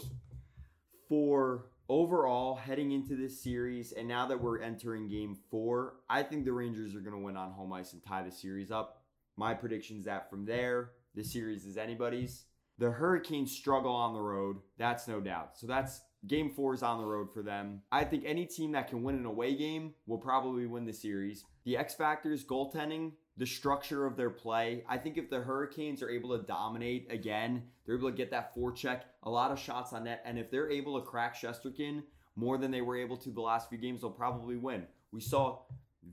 for 1.08 1.66
overall 1.88 2.56
heading 2.56 2.92
into 2.92 3.16
this 3.16 3.42
series, 3.42 3.92
and 3.92 4.08
now 4.08 4.26
that 4.26 4.40
we're 4.40 4.60
entering 4.60 5.08
game 5.08 5.36
four, 5.50 5.94
I 6.08 6.22
think 6.22 6.44
the 6.44 6.52
Rangers 6.52 6.94
are 6.94 7.00
going 7.00 7.12
to 7.12 7.18
win 7.18 7.36
on 7.36 7.52
home 7.52 7.72
ice 7.72 7.92
and 7.92 8.02
tie 8.02 8.22
the 8.22 8.30
series 8.30 8.70
up. 8.70 9.02
My 9.36 9.54
prediction 9.54 9.98
is 9.98 10.04
that 10.04 10.30
from 10.30 10.44
there, 10.44 10.92
the 11.14 11.24
series 11.24 11.66
is 11.66 11.76
anybody's. 11.76 12.44
The 12.78 12.90
Hurricanes 12.90 13.52
struggle 13.52 13.92
on 13.92 14.14
the 14.14 14.20
road. 14.20 14.56
That's 14.78 15.06
no 15.06 15.20
doubt. 15.20 15.56
So 15.56 15.66
that's 15.66 16.00
game 16.26 16.50
four 16.50 16.74
is 16.74 16.82
on 16.82 16.98
the 16.98 17.06
road 17.06 17.28
for 17.32 17.42
them. 17.42 17.82
I 17.92 18.04
think 18.04 18.24
any 18.26 18.46
team 18.46 18.72
that 18.72 18.88
can 18.88 19.02
win 19.02 19.16
an 19.16 19.26
away 19.26 19.54
game 19.54 19.94
will 20.06 20.18
probably 20.18 20.66
win 20.66 20.84
the 20.84 20.92
series. 20.92 21.44
The 21.64 21.76
X 21.76 21.94
factors, 21.94 22.44
goaltending, 22.44 23.12
the 23.36 23.46
structure 23.46 24.06
of 24.06 24.16
their 24.16 24.30
play. 24.30 24.84
I 24.88 24.98
think 24.98 25.18
if 25.18 25.28
the 25.28 25.40
Hurricanes 25.40 26.02
are 26.02 26.10
able 26.10 26.38
to 26.38 26.44
dominate 26.44 27.10
again, 27.10 27.64
they're 27.84 27.96
able 27.96 28.10
to 28.10 28.16
get 28.16 28.30
that 28.30 28.54
forecheck, 28.54 29.00
a 29.24 29.30
lot 29.30 29.50
of 29.50 29.58
shots 29.58 29.92
on 29.92 30.04
net, 30.04 30.22
and 30.24 30.38
if 30.38 30.50
they're 30.50 30.70
able 30.70 31.00
to 31.00 31.06
crack 31.06 31.36
Shesterkin 31.36 32.02
more 32.36 32.58
than 32.58 32.70
they 32.70 32.80
were 32.80 32.96
able 32.96 33.16
to 33.18 33.30
the 33.30 33.40
last 33.40 33.68
few 33.68 33.78
games, 33.78 34.00
they'll 34.00 34.10
probably 34.10 34.56
win. 34.56 34.84
We 35.12 35.20
saw 35.20 35.60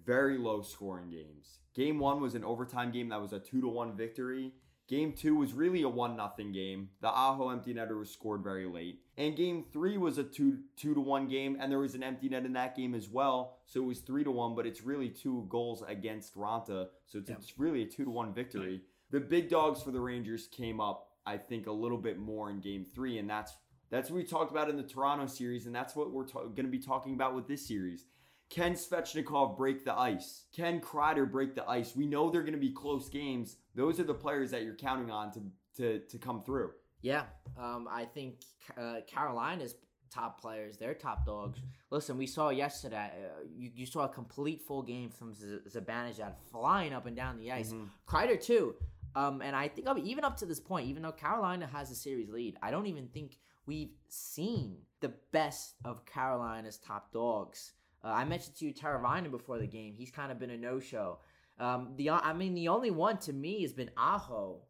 very 0.05 0.37
low 0.37 0.61
scoring 0.61 1.09
games. 1.09 1.59
Game 1.75 1.99
one 1.99 2.21
was 2.21 2.35
an 2.35 2.43
overtime 2.43 2.91
game 2.91 3.09
that 3.09 3.21
was 3.21 3.33
a 3.33 3.39
two 3.39 3.61
to 3.61 3.67
one 3.67 3.95
victory. 3.95 4.53
Game 4.87 5.13
two 5.13 5.35
was 5.35 5.53
really 5.53 5.83
a 5.83 5.89
one 5.89 6.17
nothing 6.17 6.51
game. 6.51 6.89
The 7.01 7.07
Aho 7.07 7.49
empty 7.49 7.73
netter 7.73 7.97
was 7.97 8.09
scored 8.11 8.43
very 8.43 8.65
late, 8.67 8.99
and 9.17 9.37
game 9.37 9.63
three 9.71 9.97
was 9.97 10.17
a 10.17 10.23
two 10.23 10.59
two 10.75 10.93
to 10.93 10.99
one 10.99 11.27
game, 11.29 11.57
and 11.59 11.71
there 11.71 11.79
was 11.79 11.95
an 11.95 12.03
empty 12.03 12.27
net 12.27 12.45
in 12.45 12.53
that 12.53 12.75
game 12.75 12.93
as 12.93 13.07
well. 13.07 13.59
So 13.65 13.81
it 13.81 13.85
was 13.85 13.99
three 13.99 14.23
to 14.25 14.31
one, 14.31 14.53
but 14.53 14.65
it's 14.67 14.81
really 14.83 15.07
two 15.09 15.45
goals 15.47 15.81
against 15.87 16.35
Raanta, 16.35 16.87
so 17.05 17.19
it's, 17.19 17.29
Yeah. 17.29 17.35
it's 17.37 17.57
really 17.57 17.83
a 17.83 17.85
two 17.85 18.03
to 18.03 18.09
one 18.11 18.33
victory. 18.33 18.81
The 19.11 19.21
big 19.21 19.49
dogs 19.49 19.81
for 19.81 19.91
the 19.91 20.01
Rangers 20.01 20.47
came 20.47 20.81
up, 20.81 21.07
I 21.25 21.37
think, 21.37 21.67
a 21.67 21.71
little 21.71 21.97
bit 21.97 22.17
more 22.19 22.49
in 22.49 22.59
game 22.59 22.85
three, 22.93 23.17
and 23.17 23.29
that's 23.29 23.55
that's 23.91 24.09
what 24.09 24.17
we 24.17 24.23
talked 24.23 24.51
about 24.51 24.69
in 24.69 24.75
the 24.77 24.83
Toronto 24.83 25.25
series, 25.25 25.65
and 25.67 25.75
that's 25.75 25.95
what 25.95 26.11
we're 26.11 26.25
ta- 26.25 26.43
going 26.43 26.63
to 26.65 26.71
be 26.71 26.79
talking 26.79 27.13
about 27.13 27.33
with 27.35 27.47
this 27.47 27.65
series. 27.67 28.05
Can 28.51 28.73
Svechnikov 28.73 29.57
break 29.57 29.85
the 29.85 29.97
ice? 29.97 30.43
Can 30.53 30.81
Kreider 30.81 31.29
break 31.31 31.55
the 31.55 31.67
ice? 31.69 31.95
We 31.95 32.05
know 32.05 32.29
they're 32.29 32.41
going 32.41 32.53
to 32.53 32.59
be 32.59 32.69
close 32.71 33.07
games. 33.07 33.55
Those 33.75 33.97
are 33.99 34.03
the 34.03 34.13
players 34.13 34.51
that 34.51 34.63
you're 34.63 34.75
counting 34.75 35.09
on 35.09 35.31
to 35.31 35.41
to, 35.77 35.99
to 35.99 36.17
come 36.17 36.43
through. 36.43 36.71
Yeah, 37.01 37.23
um, 37.57 37.87
I 37.89 38.03
think 38.05 38.41
uh, 38.77 38.97
Carolina's 39.07 39.75
top 40.13 40.41
players, 40.41 40.75
their 40.75 40.93
top 40.93 41.25
dogs. 41.25 41.59
Listen, 41.89 42.17
we 42.17 42.27
saw 42.27 42.49
yesterday. 42.49 43.09
Uh, 43.15 43.43
you, 43.55 43.71
you 43.73 43.85
saw 43.85 44.01
a 44.01 44.09
complete 44.09 44.61
full 44.61 44.81
game 44.83 45.09
from 45.09 45.33
Z- 45.33 45.59
Zibanejad 45.69 46.33
flying 46.51 46.91
up 46.91 47.05
and 47.05 47.15
down 47.15 47.39
the 47.39 47.53
ice. 47.53 47.71
Mhm. 47.71 47.87
Kreider 48.05 48.39
too. 48.39 48.75
Um, 49.15 49.41
and 49.41 49.55
I 49.55 49.69
think 49.69 49.87
even 50.03 50.25
up 50.25 50.35
to 50.37 50.45
this 50.45 50.59
point, 50.59 50.87
even 50.89 51.03
though 51.03 51.13
Carolina 51.13 51.67
has 51.67 51.89
a 51.89 51.95
series 51.95 52.29
lead, 52.29 52.57
I 52.61 52.69
don't 52.69 52.87
even 52.87 53.07
think 53.07 53.37
we've 53.65 53.93
seen 54.09 54.77
the 54.99 55.13
best 55.31 55.75
of 55.85 56.05
Carolina's 56.05 56.77
top 56.77 57.13
dogs. 57.13 57.71
Uh, 58.03 58.09
I 58.09 58.25
mentioned 58.25 58.55
to 58.57 58.65
you 58.65 58.73
Taravina 58.73 59.29
before 59.29 59.59
the 59.59 59.67
game. 59.67 59.93
He's 59.95 60.11
kind 60.11 60.31
of 60.31 60.39
been 60.39 60.49
a 60.49 60.57
no-show. 60.57 61.19
Um, 61.59 61.93
the 61.95 62.09
I 62.09 62.33
mean, 62.33 62.55
the 62.55 62.69
only 62.69 62.91
one 62.91 63.17
to 63.19 63.33
me 63.33 63.61
has 63.61 63.73
been 63.73 63.91
Aho. 63.97 64.61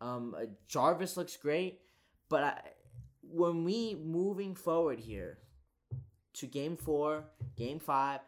Um, 0.00 0.34
uh, 0.36 0.46
Jarvis 0.66 1.16
looks 1.16 1.36
great, 1.36 1.80
but 2.28 2.42
I, 2.42 2.60
when 3.22 3.64
we 3.64 3.94
moving 3.94 4.54
forward 4.54 4.98
here 4.98 5.38
to 6.34 6.46
Game 6.46 6.76
Four, 6.76 7.24
Game 7.56 7.78
Five, 7.78 8.20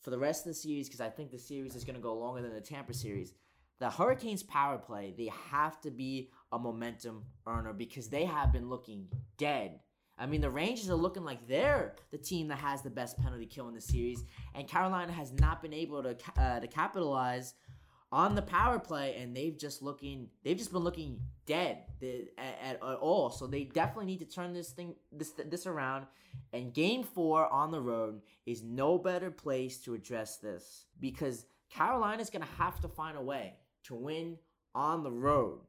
for 0.00 0.10
the 0.10 0.18
rest 0.18 0.46
of 0.46 0.50
the 0.50 0.54
series, 0.54 0.88
because 0.88 1.00
I 1.00 1.08
think 1.08 1.30
the 1.30 1.38
series 1.38 1.74
is 1.74 1.84
going 1.84 1.96
to 1.96 2.02
go 2.02 2.14
longer 2.14 2.42
than 2.42 2.54
the 2.54 2.60
Tampa 2.60 2.94
series. 2.94 3.32
The 3.78 3.90
Hurricanes 3.90 4.42
power 4.42 4.76
play, 4.76 5.14
they 5.16 5.30
have 5.50 5.80
to 5.82 5.90
be 5.90 6.30
a 6.52 6.58
momentum 6.58 7.24
earner 7.46 7.72
because 7.72 8.08
they 8.08 8.24
have 8.24 8.52
been 8.52 8.68
looking 8.68 9.08
dead. 9.38 9.80
I 10.20 10.26
mean, 10.26 10.42
the 10.42 10.50
Rangers 10.50 10.90
are 10.90 10.94
looking 10.94 11.24
like 11.24 11.48
they're 11.48 11.96
the 12.10 12.18
team 12.18 12.48
that 12.48 12.58
has 12.58 12.82
the 12.82 12.90
best 12.90 13.18
penalty 13.18 13.46
kill 13.46 13.68
in 13.68 13.74
the 13.74 13.80
series, 13.80 14.22
and 14.54 14.68
Carolina 14.68 15.12
has 15.12 15.32
not 15.32 15.62
been 15.62 15.72
able 15.72 16.02
to 16.02 16.16
uh, 16.36 16.60
to 16.60 16.66
capitalize 16.66 17.54
on 18.12 18.34
the 18.34 18.42
power 18.42 18.78
play, 18.78 19.16
and 19.16 19.34
they've 19.34 19.56
just 19.56 19.82
looking 19.82 20.28
they've 20.44 20.58
just 20.58 20.72
been 20.72 20.82
looking 20.82 21.20
dead 21.46 21.78
at, 22.36 22.58
at, 22.62 22.82
all. 22.82 23.30
So 23.30 23.46
they 23.46 23.64
definitely 23.64 24.06
need 24.06 24.18
to 24.18 24.26
turn 24.26 24.52
this 24.52 24.70
thing 24.70 24.94
this 25.10 25.32
this 25.46 25.66
around. 25.66 26.06
And 26.52 26.74
Game 26.74 27.02
Four 27.02 27.50
on 27.52 27.70
the 27.70 27.80
road 27.80 28.20
is 28.44 28.62
no 28.62 28.98
better 28.98 29.30
place 29.30 29.78
to 29.78 29.94
address 29.94 30.36
this 30.36 30.84
because 31.00 31.46
Carolina's 31.70 32.30
gonna 32.30 32.46
have 32.58 32.78
to 32.80 32.88
find 32.88 33.16
a 33.16 33.22
way 33.22 33.54
to 33.84 33.94
win 33.94 34.36
on 34.74 35.02
the 35.02 35.10
road. 35.10 35.60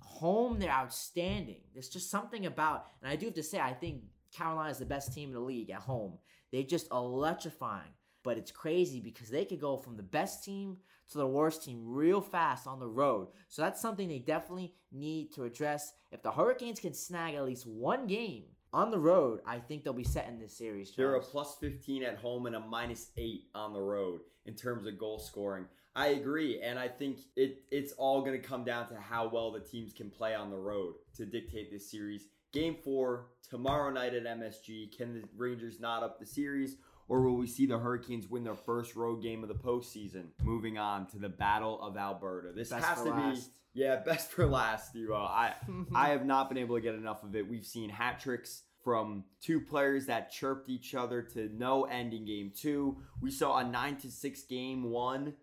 Home, 0.00 0.58
they're 0.58 0.70
outstanding. 0.70 1.60
There's 1.72 1.88
just 1.88 2.10
something 2.10 2.46
about, 2.46 2.86
and 3.02 3.10
I 3.10 3.16
do 3.16 3.26
have 3.26 3.34
to 3.34 3.42
say, 3.42 3.58
I 3.58 3.72
think 3.72 4.02
Carolina 4.36 4.70
is 4.70 4.78
the 4.78 4.84
best 4.84 5.12
team 5.12 5.28
in 5.28 5.34
the 5.34 5.40
league 5.40 5.70
at 5.70 5.80
home. 5.80 6.18
They're 6.52 6.62
just 6.62 6.90
electrifying. 6.90 7.92
But 8.22 8.36
it's 8.36 8.50
crazy 8.50 9.00
because 9.00 9.30
they 9.30 9.46
could 9.46 9.60
go 9.60 9.78
from 9.78 9.96
the 9.96 10.02
best 10.02 10.44
team 10.44 10.76
to 11.10 11.18
the 11.18 11.26
worst 11.26 11.64
team 11.64 11.82
real 11.86 12.20
fast 12.20 12.66
on 12.66 12.78
the 12.78 12.86
road. 12.86 13.28
So 13.48 13.62
that's 13.62 13.80
something 13.80 14.08
they 14.08 14.18
definitely 14.18 14.74
need 14.92 15.32
to 15.34 15.44
address. 15.44 15.94
If 16.12 16.22
the 16.22 16.30
Hurricanes 16.30 16.80
can 16.80 16.92
snag 16.92 17.34
at 17.34 17.44
least 17.44 17.66
one 17.66 18.06
game 18.06 18.44
on 18.72 18.90
the 18.90 18.98
road, 18.98 19.40
I 19.46 19.58
think 19.58 19.82
they'll 19.84 19.92
be 19.94 20.04
set 20.04 20.28
in 20.28 20.38
this 20.38 20.56
series. 20.56 20.92
They're 20.94 21.14
a 21.14 21.20
plus 21.20 21.56
15 21.60 22.02
at 22.02 22.18
home 22.18 22.44
and 22.46 22.56
a 22.56 22.60
minus 22.60 23.10
8 23.16 23.44
on 23.54 23.72
the 23.72 23.80
road 23.80 24.20
in 24.44 24.54
terms 24.54 24.86
of 24.86 24.98
goal 24.98 25.18
scoring. 25.18 25.64
I 25.96 26.08
agree, 26.08 26.60
and 26.62 26.78
I 26.78 26.88
think 26.88 27.18
it 27.36 27.62
it's 27.70 27.92
all 27.92 28.20
going 28.22 28.40
to 28.40 28.46
come 28.46 28.64
down 28.64 28.88
to 28.88 28.96
how 28.96 29.28
well 29.28 29.50
the 29.50 29.60
teams 29.60 29.92
can 29.92 30.10
play 30.10 30.34
on 30.34 30.50
the 30.50 30.56
road 30.56 30.94
to 31.16 31.26
dictate 31.26 31.70
this 31.70 31.90
series. 31.90 32.28
Game 32.52 32.76
4 32.82 33.26
tomorrow 33.48 33.90
night 33.90 34.14
at 34.14 34.24
MSG. 34.24 34.96
Can 34.96 35.14
the 35.14 35.22
Rangers 35.36 35.78
knot 35.78 36.02
up 36.02 36.18
the 36.18 36.26
series 36.26 36.76
or 37.10 37.22
will 37.22 37.36
we 37.36 37.48
see 37.48 37.66
the 37.66 37.76
Hurricanes 37.76 38.28
win 38.28 38.44
their 38.44 38.54
first 38.54 38.94
road 38.94 39.20
game 39.20 39.42
of 39.42 39.48
the 39.48 39.54
postseason? 39.54 40.26
Moving 40.44 40.78
on 40.78 41.06
to 41.08 41.18
the 41.18 41.28
Battle 41.28 41.82
of 41.82 41.96
Alberta. 41.96 42.52
This 42.54 42.70
Best 42.70 42.86
has 42.86 43.02
to 43.02 43.10
last. 43.10 43.50
be 43.74 43.80
yeah, 43.82 43.96
best 44.06 44.30
for 44.30 44.46
last, 44.46 44.90
Steve. 44.90 45.10
I 45.10 45.54
I 45.94 46.10
have 46.10 46.24
not 46.24 46.48
been 46.48 46.56
able 46.56 46.76
to 46.76 46.80
get 46.80 46.94
enough 46.94 47.24
of 47.24 47.34
it. 47.34 47.48
We've 47.48 47.66
seen 47.66 47.90
hat 47.90 48.20
tricks 48.20 48.62
from 48.84 49.24
two 49.42 49.60
players 49.60 50.06
that 50.06 50.30
chirped 50.30 50.70
each 50.70 50.94
other 50.94 51.20
to 51.20 51.50
no 51.52 51.84
end 51.84 52.14
in 52.14 52.24
game 52.24 52.52
two. 52.56 52.98
We 53.20 53.32
saw 53.32 53.58
a 53.58 53.64
nine 53.64 53.96
to 53.98 54.10
six 54.10 54.44
game 54.44 54.84
one. 54.84 55.34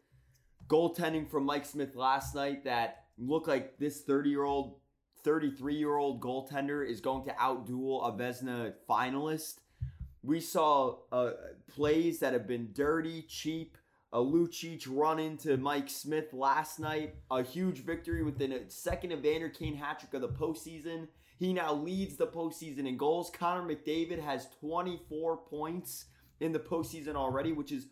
Goaltending 0.67 1.29
from 1.29 1.45
Mike 1.45 1.65
Smith 1.65 1.95
last 1.95 2.35
night 2.35 2.65
that 2.65 3.05
looked 3.17 3.47
like 3.47 3.77
this 3.77 4.01
30 4.01 4.29
year 4.29 4.43
old, 4.43 4.79
33 5.23 5.75
year 5.75 5.95
old 5.95 6.21
goaltender 6.21 6.87
is 6.87 7.01
going 7.01 7.25
to 7.25 7.31
outduel 7.33 8.07
a 8.07 8.11
Vezina 8.11 8.73
finalist. 8.89 9.59
We 10.23 10.41
saw 10.41 10.97
uh, 11.11 11.31
plays 11.73 12.19
that 12.19 12.33
have 12.33 12.47
been 12.47 12.69
dirty, 12.73 13.23
cheap. 13.23 13.77
A 14.13 14.19
Lucic 14.19 14.85
run 14.89 15.19
into 15.19 15.57
Mike 15.57 15.89
Smith 15.89 16.33
last 16.33 16.79
night. 16.79 17.15
A 17.29 17.43
huge 17.43 17.79
victory 17.79 18.23
within 18.23 18.51
a 18.51 18.69
second 18.69 19.11
Evander 19.11 19.49
Kane 19.49 19.75
hat 19.75 19.99
trick 19.99 20.13
of 20.13 20.21
the 20.21 20.29
postseason. 20.29 21.07
He 21.39 21.53
now 21.53 21.73
leads 21.73 22.17
the 22.17 22.27
postseason 22.27 22.87
in 22.87 22.97
goals. 22.97 23.29
Connor 23.29 23.63
McDavid 23.63 24.19
has 24.21 24.47
24 24.59 25.37
points 25.37 26.05
in 26.39 26.51
the 26.51 26.59
postseason 26.59 27.15
already, 27.15 27.51
which 27.51 27.71
is 27.71 27.87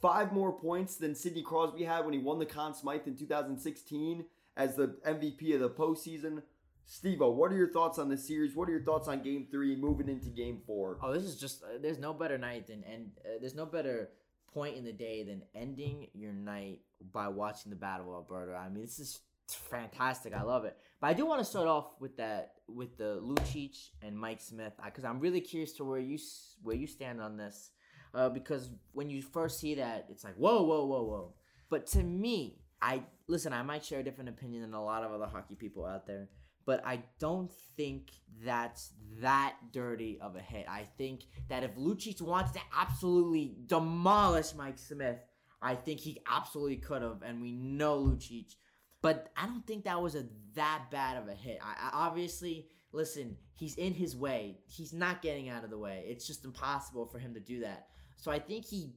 five 0.00 0.32
more 0.32 0.52
points 0.52 0.96
than 0.96 1.14
Sidney 1.14 1.42
Crosby 1.42 1.84
had 1.84 2.04
when 2.04 2.14
he 2.14 2.18
won 2.18 2.38
the 2.38 2.46
Conn 2.46 2.74
Smythe 2.74 3.06
in 3.06 3.16
2016 3.16 4.24
as 4.56 4.76
the 4.76 4.96
MVP 5.06 5.54
of 5.54 5.60
the 5.60 5.70
postseason. 5.70 6.42
Steve, 6.86 7.20
what 7.20 7.52
are 7.52 7.56
your 7.56 7.72
thoughts 7.72 7.98
on 7.98 8.08
the 8.08 8.16
series? 8.16 8.56
What 8.56 8.68
are 8.68 8.72
your 8.72 8.82
thoughts 8.82 9.06
on 9.06 9.22
Game 9.22 9.46
Three, 9.50 9.76
moving 9.76 10.08
into 10.08 10.28
Game 10.28 10.60
Four? 10.66 10.98
Oh, 11.02 11.12
this 11.12 11.22
is 11.22 11.38
just 11.38 11.62
uh, 11.62 11.78
there's 11.80 12.00
no 12.00 12.12
better 12.12 12.36
night 12.36 12.66
than 12.66 12.82
and 12.82 13.12
uh, 13.24 13.38
there's 13.40 13.54
no 13.54 13.64
better 13.64 14.10
point 14.52 14.76
in 14.76 14.84
the 14.84 14.92
day 14.92 15.22
than 15.22 15.42
ending 15.54 16.08
your 16.14 16.32
night 16.32 16.80
by 17.12 17.28
watching 17.28 17.70
the 17.70 17.76
Battle 17.76 18.08
of 18.08 18.14
Alberta. 18.14 18.56
I 18.56 18.68
mean, 18.68 18.82
this 18.82 18.98
is 18.98 19.20
fantastic. 19.48 20.34
I 20.34 20.42
love 20.42 20.64
it. 20.64 20.76
But 21.00 21.08
I 21.08 21.12
do 21.14 21.26
want 21.26 21.40
to 21.40 21.44
start 21.44 21.68
off 21.68 21.92
with 22.00 22.16
that 22.16 22.54
with 22.68 22.96
the 22.98 23.20
Lucic 23.22 23.90
and 24.02 24.18
Mike 24.18 24.40
Smith 24.40 24.72
because 24.84 25.04
I'm 25.04 25.20
really 25.20 25.40
curious 25.40 25.72
to 25.74 25.84
where 25.84 26.00
you 26.00 26.18
where 26.62 26.76
you 26.76 26.86
stand 26.86 27.20
on 27.20 27.36
this. 27.36 27.70
Uh, 28.12 28.28
because 28.28 28.70
when 28.92 29.08
you 29.08 29.22
first 29.22 29.60
see 29.60 29.76
that, 29.76 30.06
it's 30.10 30.24
like 30.24 30.34
whoa, 30.34 30.62
whoa, 30.62 30.84
whoa, 30.84 31.02
whoa. 31.02 31.34
But 31.68 31.86
to 31.88 32.02
me, 32.02 32.58
I 32.82 33.02
listen. 33.28 33.52
I 33.52 33.62
might 33.62 33.84
share 33.84 34.00
a 34.00 34.04
different 34.04 34.30
opinion 34.30 34.62
than 34.62 34.74
a 34.74 34.84
lot 34.84 35.04
of 35.04 35.12
other 35.12 35.26
hockey 35.26 35.54
people 35.54 35.86
out 35.86 36.06
there 36.06 36.28
but 36.66 36.86
I 36.86 37.02
don't 37.18 37.52
think 37.76 38.12
that's 38.44 38.92
that 39.20 39.56
dirty 39.72 40.18
of 40.20 40.36
a 40.36 40.40
hit. 40.40 40.66
I 40.68 40.84
think 40.98 41.22
that 41.48 41.64
if 41.64 41.74
Lucic 41.74 42.20
wants 42.20 42.52
to 42.52 42.60
absolutely 42.76 43.56
demolish 43.66 44.54
Mike 44.54 44.78
Smith, 44.78 45.18
I 45.62 45.74
think 45.74 46.00
he 46.00 46.20
absolutely 46.30 46.76
could 46.76 47.02
have, 47.02 47.22
and 47.22 47.42
we 47.42 47.52
know 47.52 47.98
Lucic. 47.98 48.54
But 49.02 49.32
I 49.36 49.46
don't 49.46 49.66
think 49.66 49.84
that 49.84 50.00
was 50.00 50.14
a 50.14 50.26
that 50.54 50.84
bad 50.90 51.16
of 51.16 51.28
a 51.28 51.34
hit. 51.34 51.58
I, 51.62 51.88
I 51.88 52.06
obviously 52.06 52.68
listen. 52.92 53.36
He's 53.56 53.74
in 53.74 53.92
his 53.92 54.16
way. 54.16 54.58
He's 54.66 54.92
not 54.92 55.22
getting 55.22 55.48
out 55.48 55.64
of 55.64 55.70
the 55.70 55.78
way. 55.78 56.04
It's 56.06 56.26
just 56.26 56.44
impossible 56.44 57.06
for 57.06 57.18
him 57.18 57.34
to 57.34 57.40
do 57.40 57.60
that. 57.60 57.88
So 58.20 58.30
I 58.30 58.38
think 58.38 58.66
he 58.66 58.90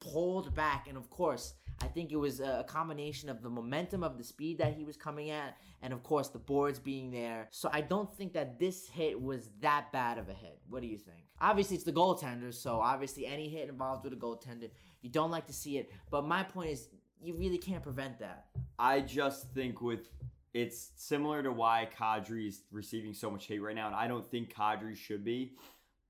pulled 0.00 0.54
back, 0.54 0.88
and 0.88 0.96
of 0.96 1.08
course, 1.08 1.54
I 1.80 1.86
think 1.86 2.12
it 2.12 2.16
was 2.16 2.40
a 2.40 2.64
combination 2.68 3.28
of 3.28 3.42
the 3.42 3.48
momentum 3.48 4.02
of 4.02 4.18
the 4.18 4.24
speed 4.24 4.58
that 4.58 4.74
he 4.74 4.84
was 4.84 4.96
coming 4.96 5.30
at, 5.30 5.56
and 5.82 5.92
of 5.92 6.02
course 6.02 6.28
the 6.28 6.38
boards 6.38 6.78
being 6.78 7.10
there. 7.10 7.48
So 7.50 7.70
I 7.72 7.80
don't 7.80 8.12
think 8.16 8.32
that 8.34 8.58
this 8.58 8.88
hit 8.88 9.20
was 9.20 9.50
that 9.60 9.92
bad 9.92 10.18
of 10.18 10.28
a 10.28 10.32
hit. 10.32 10.60
What 10.68 10.82
do 10.82 10.88
you 10.88 10.98
think? 10.98 11.24
Obviously, 11.40 11.76
it's 11.76 11.84
the 11.84 11.92
goaltender, 11.92 12.52
so 12.52 12.80
obviously 12.80 13.26
any 13.26 13.48
hit 13.48 13.68
involved 13.68 14.04
with 14.04 14.12
a 14.12 14.16
goaltender, 14.16 14.70
you 15.02 15.10
don't 15.10 15.30
like 15.30 15.46
to 15.46 15.52
see 15.52 15.78
it. 15.78 15.90
But 16.10 16.26
my 16.26 16.42
point 16.42 16.70
is, 16.70 16.88
you 17.20 17.34
really 17.34 17.58
can't 17.58 17.82
prevent 17.82 18.18
that. 18.18 18.46
I 18.78 19.00
just 19.00 19.50
think 19.52 19.80
with 19.80 20.10
it's 20.52 20.92
similar 20.96 21.42
to 21.42 21.50
why 21.50 21.88
Kadri 21.98 22.48
is 22.48 22.62
receiving 22.70 23.12
so 23.12 23.30
much 23.30 23.46
hate 23.46 23.60
right 23.60 23.74
now, 23.74 23.86
and 23.86 23.96
I 23.96 24.06
don't 24.06 24.30
think 24.30 24.54
Kadri 24.54 24.96
should 24.96 25.24
be. 25.24 25.52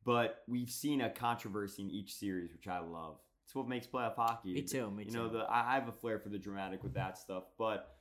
But 0.04 0.42
we've 0.46 0.70
seen 0.70 1.00
a 1.00 1.10
controversy 1.10 1.82
in 1.82 1.90
each 1.90 2.14
series, 2.14 2.52
which 2.52 2.68
I 2.68 2.80
love. 2.80 3.16
It's 3.44 3.54
what 3.54 3.68
makes 3.68 3.86
playoff 3.86 4.16
hockey. 4.16 4.54
Me 4.54 4.62
too. 4.62 4.90
Me 4.90 5.04
you 5.04 5.10
too. 5.10 5.16
know, 5.16 5.28
the 5.28 5.46
I 5.48 5.74
have 5.74 5.88
a 5.88 5.92
flair 5.92 6.18
for 6.18 6.28
the 6.28 6.38
dramatic 6.38 6.82
with 6.82 6.94
that 6.94 7.18
stuff, 7.18 7.44
but 7.58 7.96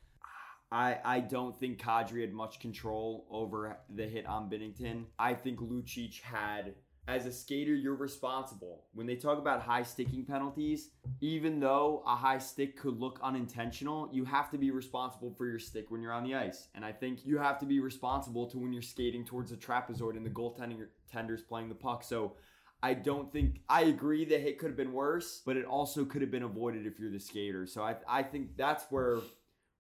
I 0.72 1.00
I 1.04 1.20
don't 1.20 1.58
think 1.58 1.80
Kadri 1.82 2.22
had 2.22 2.34
much 2.34 2.60
control 2.60 3.28
over 3.30 3.78
the 3.94 4.06
hit 4.06 4.26
on 4.26 4.50
Binnington. 4.50 5.06
I 5.20 5.34
think 5.34 5.60
Lucic 5.60 6.22
had. 6.22 6.76
As 7.06 7.26
a 7.26 7.34
skater, 7.34 7.76
you're 7.76 7.96
responsible. 7.96 8.86
When 8.94 9.06
they 9.06 9.18
talk 9.18 9.38
about 9.38 9.62
high 9.62 9.84
sticking 9.84 10.24
penalties, 10.24 10.92
even 11.20 11.60
though 11.60 12.02
a 12.08 12.16
high 12.16 12.38
stick 12.38 12.78
could 12.78 12.98
look 12.98 13.20
unintentional, 13.22 14.10
you 14.14 14.24
have 14.24 14.50
to 14.52 14.58
be 14.58 14.72
responsible 14.72 15.34
for 15.38 15.46
your 15.46 15.60
stick 15.60 15.92
when 15.92 16.02
you're 16.02 16.14
on 16.14 16.24
the 16.24 16.36
ice. 16.36 16.70
And 16.76 16.86
I 16.86 16.94
think 16.94 17.26
you 17.26 17.38
have 17.38 17.60
to 17.60 17.66
be 17.66 17.82
responsible 17.82 18.50
to 18.52 18.58
when 18.58 18.72
you're 18.72 18.82
skating 18.82 19.26
towards 19.26 19.52
a 19.52 19.58
trapezoid 19.58 20.16
and 20.16 20.26
the 20.26 20.30
goaltender 20.30 20.88
tender's 21.12 21.42
playing 21.42 21.68
the 21.68 21.76
puck. 21.76 22.04
So 22.04 22.38
I 22.82 22.94
don't 22.94 23.32
think 23.34 23.60
I 23.68 23.82
agree 23.84 24.24
the 24.24 24.38
hit 24.38 24.58
could 24.58 24.68
have 24.68 24.78
been 24.78 24.94
worse, 24.94 25.42
but 25.46 25.58
it 25.58 25.66
also 25.66 26.06
could 26.06 26.22
have 26.22 26.32
been 26.32 26.44
avoided 26.44 26.86
if 26.86 27.00
you're 27.00 27.12
the 27.12 27.20
skater. 27.20 27.66
So 27.66 27.84
I 27.84 27.98
I 28.08 28.24
think 28.24 28.56
that's 28.56 28.86
where 28.90 29.20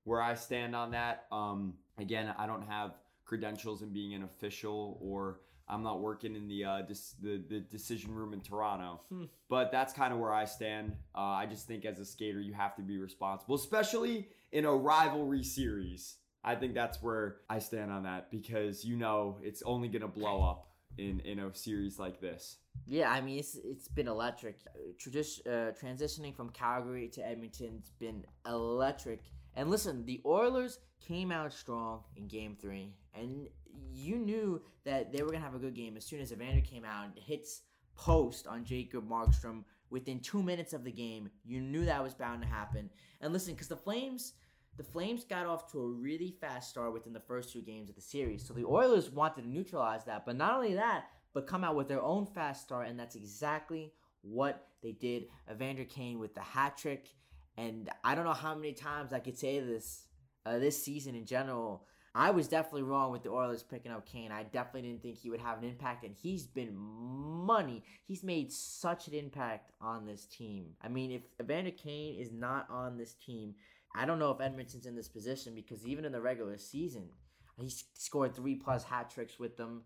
where 0.03 0.21
I 0.21 0.33
stand 0.36 0.75
on 0.75 0.91
that. 0.91 1.25
Um, 1.31 1.75
again, 1.97 2.33
I 2.38 2.47
don't 2.47 2.67
have 2.67 2.95
credentials 3.23 3.81
in 3.81 3.93
being 3.93 4.13
an 4.13 4.23
official 4.23 4.97
or 5.01 5.39
I'm 5.67 5.82
not 5.84 6.02
working 6.02 6.36
in 6.36 6.47
the 6.47 6.65
uh, 6.65 6.82
dis- 6.82 7.15
the, 7.21 7.41
the 7.49 7.60
decision 7.62 8.13
room 8.13 8.34
in 8.34 8.41
Toronto, 8.41 9.02
Hmm. 9.10 9.26
but 9.49 9.71
that's 9.71 9.93
kind 9.93 10.13
of 10.13 10.19
where 10.19 10.34
I 10.34 10.45
stand. 10.45 10.93
Uh, 11.15 11.19
I 11.19 11.45
just 11.45 11.67
think 11.67 11.86
as 11.86 11.99
a 11.99 12.06
skater, 12.06 12.41
you 12.41 12.54
have 12.54 12.76
to 12.76 12.82
be 12.82 12.97
responsible, 12.97 13.56
especially 13.56 14.28
in 14.52 14.65
a 14.65 14.76
rivalry 14.76 15.43
series. 15.43 16.17
I 16.43 16.56
think 16.56 16.73
that's 16.73 17.02
where 17.02 17.38
I 17.49 17.60
stand 17.60 17.91
on 17.91 18.04
that 18.04 18.30
because 18.30 18.84
you 18.84 18.97
know 18.97 19.38
it's 19.41 19.63
only 19.63 19.88
gonna 19.88 20.08
blow 20.10 20.43
up 20.43 20.67
in 20.97 21.21
in 21.21 21.39
a 21.39 21.54
series 21.56 21.97
like 21.97 22.19
this. 22.19 22.58
Yeah, 22.86 23.10
I 23.10 23.21
mean 23.21 23.39
it's 23.39 23.56
it's 23.56 23.88
been 23.88 24.08
electric. 24.10 24.60
Tradition 24.99 25.43
uh, 25.47 25.71
transitioning 25.82 26.36
from 26.36 26.49
Calgary 26.49 27.08
to 27.10 27.26
Edmonton's 27.26 27.89
been 27.99 28.26
electric. 28.45 29.21
And 29.56 29.69
listen, 29.69 30.04
the 30.06 30.19
Oilers 30.26 30.80
came 30.99 31.32
out 31.32 31.54
strong 31.54 32.02
in 32.17 32.28
Game 32.28 32.58
Three, 32.60 32.93
and 33.13 33.47
you 33.93 34.17
knew 34.17 34.62
that 34.86 35.12
they 35.12 35.23
were 35.23 35.31
gonna 35.31 35.43
have 35.43 35.55
a 35.55 35.59
good 35.59 35.75
game 35.75 35.97
as 35.97 36.05
soon 36.05 36.21
as 36.21 36.31
Evander 36.31 36.62
came 36.62 36.86
out 36.86 37.05
and 37.05 37.13
hits 37.17 37.62
post 37.95 38.47
on 38.47 38.65
Jacob 38.65 39.07
Markstrom 39.07 39.63
within 39.89 40.19
two 40.19 40.41
minutes 40.41 40.73
of 40.73 40.83
the 40.83 40.91
game. 40.91 41.29
You 41.45 41.62
knew 41.62 41.86
that 41.86 42.03
was 42.03 42.13
bound 42.13 42.41
to 42.41 42.47
happen. 42.47 42.89
And 43.21 43.31
listen, 43.33 43.53
because 43.53 43.67
the 43.67 43.77
Flames. 43.77 44.33
The 44.75 44.83
Flames 44.83 45.23
got 45.23 45.45
off 45.45 45.71
to 45.71 45.79
a 45.81 45.88
really 45.88 46.36
fast 46.41 46.71
start 46.71 46.93
within 46.93 47.13
the 47.13 47.19
first 47.19 47.53
two 47.53 47.62
games 47.62 47.89
of 47.89 47.95
the 47.95 48.01
series. 48.01 48.43
So 48.43 48.55
the 48.55 48.65
Oilers 48.65 49.12
wanted 49.12 49.43
to 49.43 49.47
neutralize 49.47 50.03
that. 50.05 50.25
But 50.25 50.36
not 50.36 50.55
only 50.55 50.73
that, 50.73 51.05
but 51.33 51.45
come 51.45 51.63
out 51.63 51.75
with 51.75 51.88
their 51.88 52.01
own 52.01 52.25
fast 52.25 52.63
start, 52.63 52.88
and 52.88 52.99
that's 52.99 53.15
exactly 53.15 53.93
what 54.21 54.67
they 54.81 54.91
did. 54.91 55.25
Evander 55.51 55.83
Kane 55.83 56.19
with 56.19 56.33
the 56.33 56.41
hat 56.41 56.77
trick, 56.77 57.09
and 57.57 57.89
I 58.03 58.15
don't 58.15 58.25
know 58.25 58.33
how 58.33 58.55
many 58.55 58.73
times 58.73 59.13
I 59.13 59.19
could 59.19 59.38
say 59.38 59.59
this 59.59 60.07
uh, 60.45 60.59
this 60.59 60.83
season 60.83 61.15
in 61.15 61.25
general. 61.25 61.86
I 62.15 62.30
was 62.30 62.47
definitely 62.47 62.84
wrong 62.84 63.12
with 63.12 63.23
the 63.23 63.32
Oilers 63.32 63.63
picking 63.63 63.91
up 63.91 64.06
Kane. 64.06 64.32
I 64.32 64.43
definitely 64.43 64.89
didn't 64.89 65.02
think 65.02 65.17
he 65.17 65.32
would 65.32 65.41
have 65.41 65.58
an 65.58 65.63
impact, 65.63 66.04
and 66.04 66.13
he's 66.15 66.45
been 66.45 66.76
money. 66.76 67.84
He's 68.06 68.23
made 68.23 68.52
such 68.52 69.08
an 69.08 69.15
impact 69.15 69.71
on 69.82 70.06
this 70.06 70.26
team. 70.26 70.76
I 70.82 70.89
mean, 70.89 71.12
if 71.12 71.23
Evander 71.41 71.71
Kane 71.71 72.19
is 72.19 72.32
not 72.32 72.67
on 72.69 72.97
this 72.97 73.15
team, 73.15 73.56
I 73.95 74.06
don't 74.06 74.19
know 74.19 74.32
if 74.32 74.41
Edmonton's 74.41 74.86
in 74.86 74.95
this 74.95 75.08
position 75.08 75.54
because 75.56 75.86
even 75.86 76.06
in 76.06 76.12
the 76.12 76.21
regular 76.21 76.58
season, 76.58 77.10
he's 77.58 77.84
scored 77.93 78.36
three 78.36 78.56
plus 78.56 78.84
hat 78.84 79.10
tricks 79.12 79.39
with 79.39 79.58
them 79.58 79.84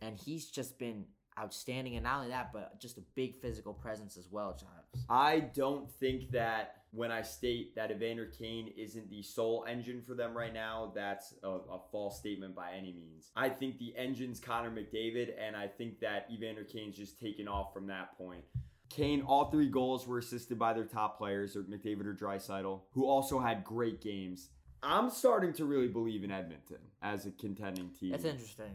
and 0.00 0.16
he's 0.16 0.46
just 0.46 0.78
been 0.78 1.06
outstanding. 1.38 1.94
And 1.96 2.04
not 2.04 2.18
only 2.18 2.30
that, 2.30 2.52
but 2.52 2.78
just 2.80 2.98
a 2.98 3.02
big 3.14 3.34
physical 3.34 3.72
presence 3.72 4.16
as 4.16 4.28
well, 4.30 4.52
Chives. 4.52 5.06
I 5.08 5.40
don't 5.40 5.90
think 5.90 6.30
that 6.32 6.82
when 6.96 7.12
I 7.12 7.22
state 7.22 7.76
that 7.76 7.90
Evander 7.90 8.26
Kane 8.26 8.72
isn't 8.76 9.10
the 9.10 9.22
sole 9.22 9.66
engine 9.68 10.02
for 10.02 10.14
them 10.14 10.36
right 10.36 10.52
now, 10.52 10.92
that's 10.94 11.34
a, 11.42 11.48
a 11.48 11.80
false 11.92 12.18
statement 12.18 12.54
by 12.54 12.72
any 12.72 12.92
means. 12.92 13.30
I 13.36 13.50
think 13.50 13.78
the 13.78 13.94
engine's 13.96 14.40
Connor 14.40 14.70
McDavid, 14.70 15.34
and 15.38 15.54
I 15.54 15.68
think 15.68 16.00
that 16.00 16.26
Evander 16.32 16.64
Kane's 16.64 16.96
just 16.96 17.20
taken 17.20 17.48
off 17.48 17.74
from 17.74 17.86
that 17.88 18.16
point. 18.16 18.44
Kane, 18.88 19.22
all 19.22 19.50
three 19.50 19.68
goals 19.68 20.06
were 20.06 20.18
assisted 20.18 20.58
by 20.58 20.72
their 20.72 20.84
top 20.84 21.18
players, 21.18 21.54
or 21.54 21.64
McDavid 21.64 22.06
or 22.06 22.14
Draisaitl, 22.14 22.80
who 22.92 23.06
also 23.06 23.38
had 23.38 23.62
great 23.62 24.00
games. 24.00 24.48
I'm 24.82 25.10
starting 25.10 25.52
to 25.54 25.64
really 25.64 25.88
believe 25.88 26.24
in 26.24 26.30
Edmonton 26.30 26.78
as 27.02 27.26
a 27.26 27.30
contending 27.32 27.90
team. 27.90 28.12
That's 28.12 28.24
interesting. 28.24 28.72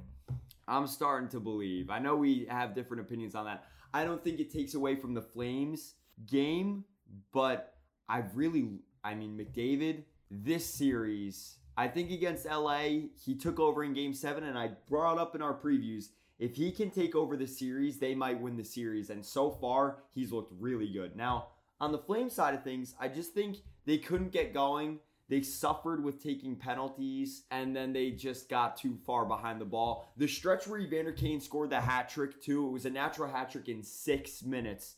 I'm 0.68 0.86
starting 0.86 1.30
to 1.30 1.40
believe. 1.40 1.90
I 1.90 2.00
know 2.00 2.16
we 2.16 2.46
have 2.50 2.76
different 2.76 3.02
opinions 3.02 3.34
on 3.34 3.46
that. 3.46 3.66
I 3.94 4.04
don't 4.04 4.24
think 4.24 4.40
it 4.40 4.52
takes 4.52 4.74
away 4.74 4.96
from 4.96 5.14
the 5.14 5.22
Flames 5.22 5.96
game, 6.28 6.86
but 7.34 7.74
I've 8.12 8.36
really, 8.36 8.68
I 9.06 9.16
mean, 9.16 9.38
McDavid, 9.38 10.04
this 10.30 10.66
series, 10.66 11.60
I 11.78 11.88
think 11.88 12.12
against 12.12 12.46
LA, 12.46 13.08
he 13.24 13.36
took 13.40 13.58
over 13.58 13.86
in 13.86 13.94
game 13.94 14.14
seven, 14.14 14.44
and 14.44 14.60
I 14.60 14.72
brought 14.90 15.18
up 15.18 15.34
in 15.34 15.42
our 15.42 15.58
previews. 15.58 16.10
If 16.38 16.56
he 16.56 16.74
can 16.74 16.92
take 16.92 17.16
over 17.16 17.38
the 17.38 17.48
series, 17.48 18.00
they 18.00 18.14
might 18.14 18.42
win 18.42 18.58
the 18.58 18.66
series. 18.66 19.12
And 19.12 19.26
so 19.26 19.50
far, 19.50 20.00
he's 20.14 20.34
looked 20.34 20.52
really 20.60 20.92
good. 20.92 21.16
Now, 21.16 21.48
on 21.80 21.94
the 21.94 22.00
Flame 22.00 22.30
side 22.30 22.54
of 22.54 22.66
things, 22.66 22.96
I 23.00 23.08
just 23.08 23.34
think 23.34 23.60
they 23.86 23.98
couldn't 23.98 24.34
get 24.34 24.54
going. 24.54 25.00
They 25.30 25.42
suffered 25.42 26.04
with 26.04 26.22
taking 26.22 26.58
penalties, 26.58 27.44
and 27.50 27.74
then 27.74 27.94
they 27.94 28.12
just 28.12 28.50
got 28.50 28.76
too 28.76 28.98
far 29.06 29.24
behind 29.24 29.62
the 29.62 29.66
ball. 29.66 30.12
The 30.18 30.28
stretch 30.28 30.68
where 30.68 30.82
Evander 30.82 31.14
Kane 31.14 31.40
scored 31.40 31.70
the 31.70 31.80
hat 31.80 32.10
trick 32.10 32.42
too, 32.42 32.68
it 32.68 32.72
was 32.72 32.86
a 32.86 32.90
natural 32.90 33.32
hat 33.32 33.52
trick 33.52 33.70
in 33.70 33.82
six 33.82 34.44
minutes. 34.44 34.96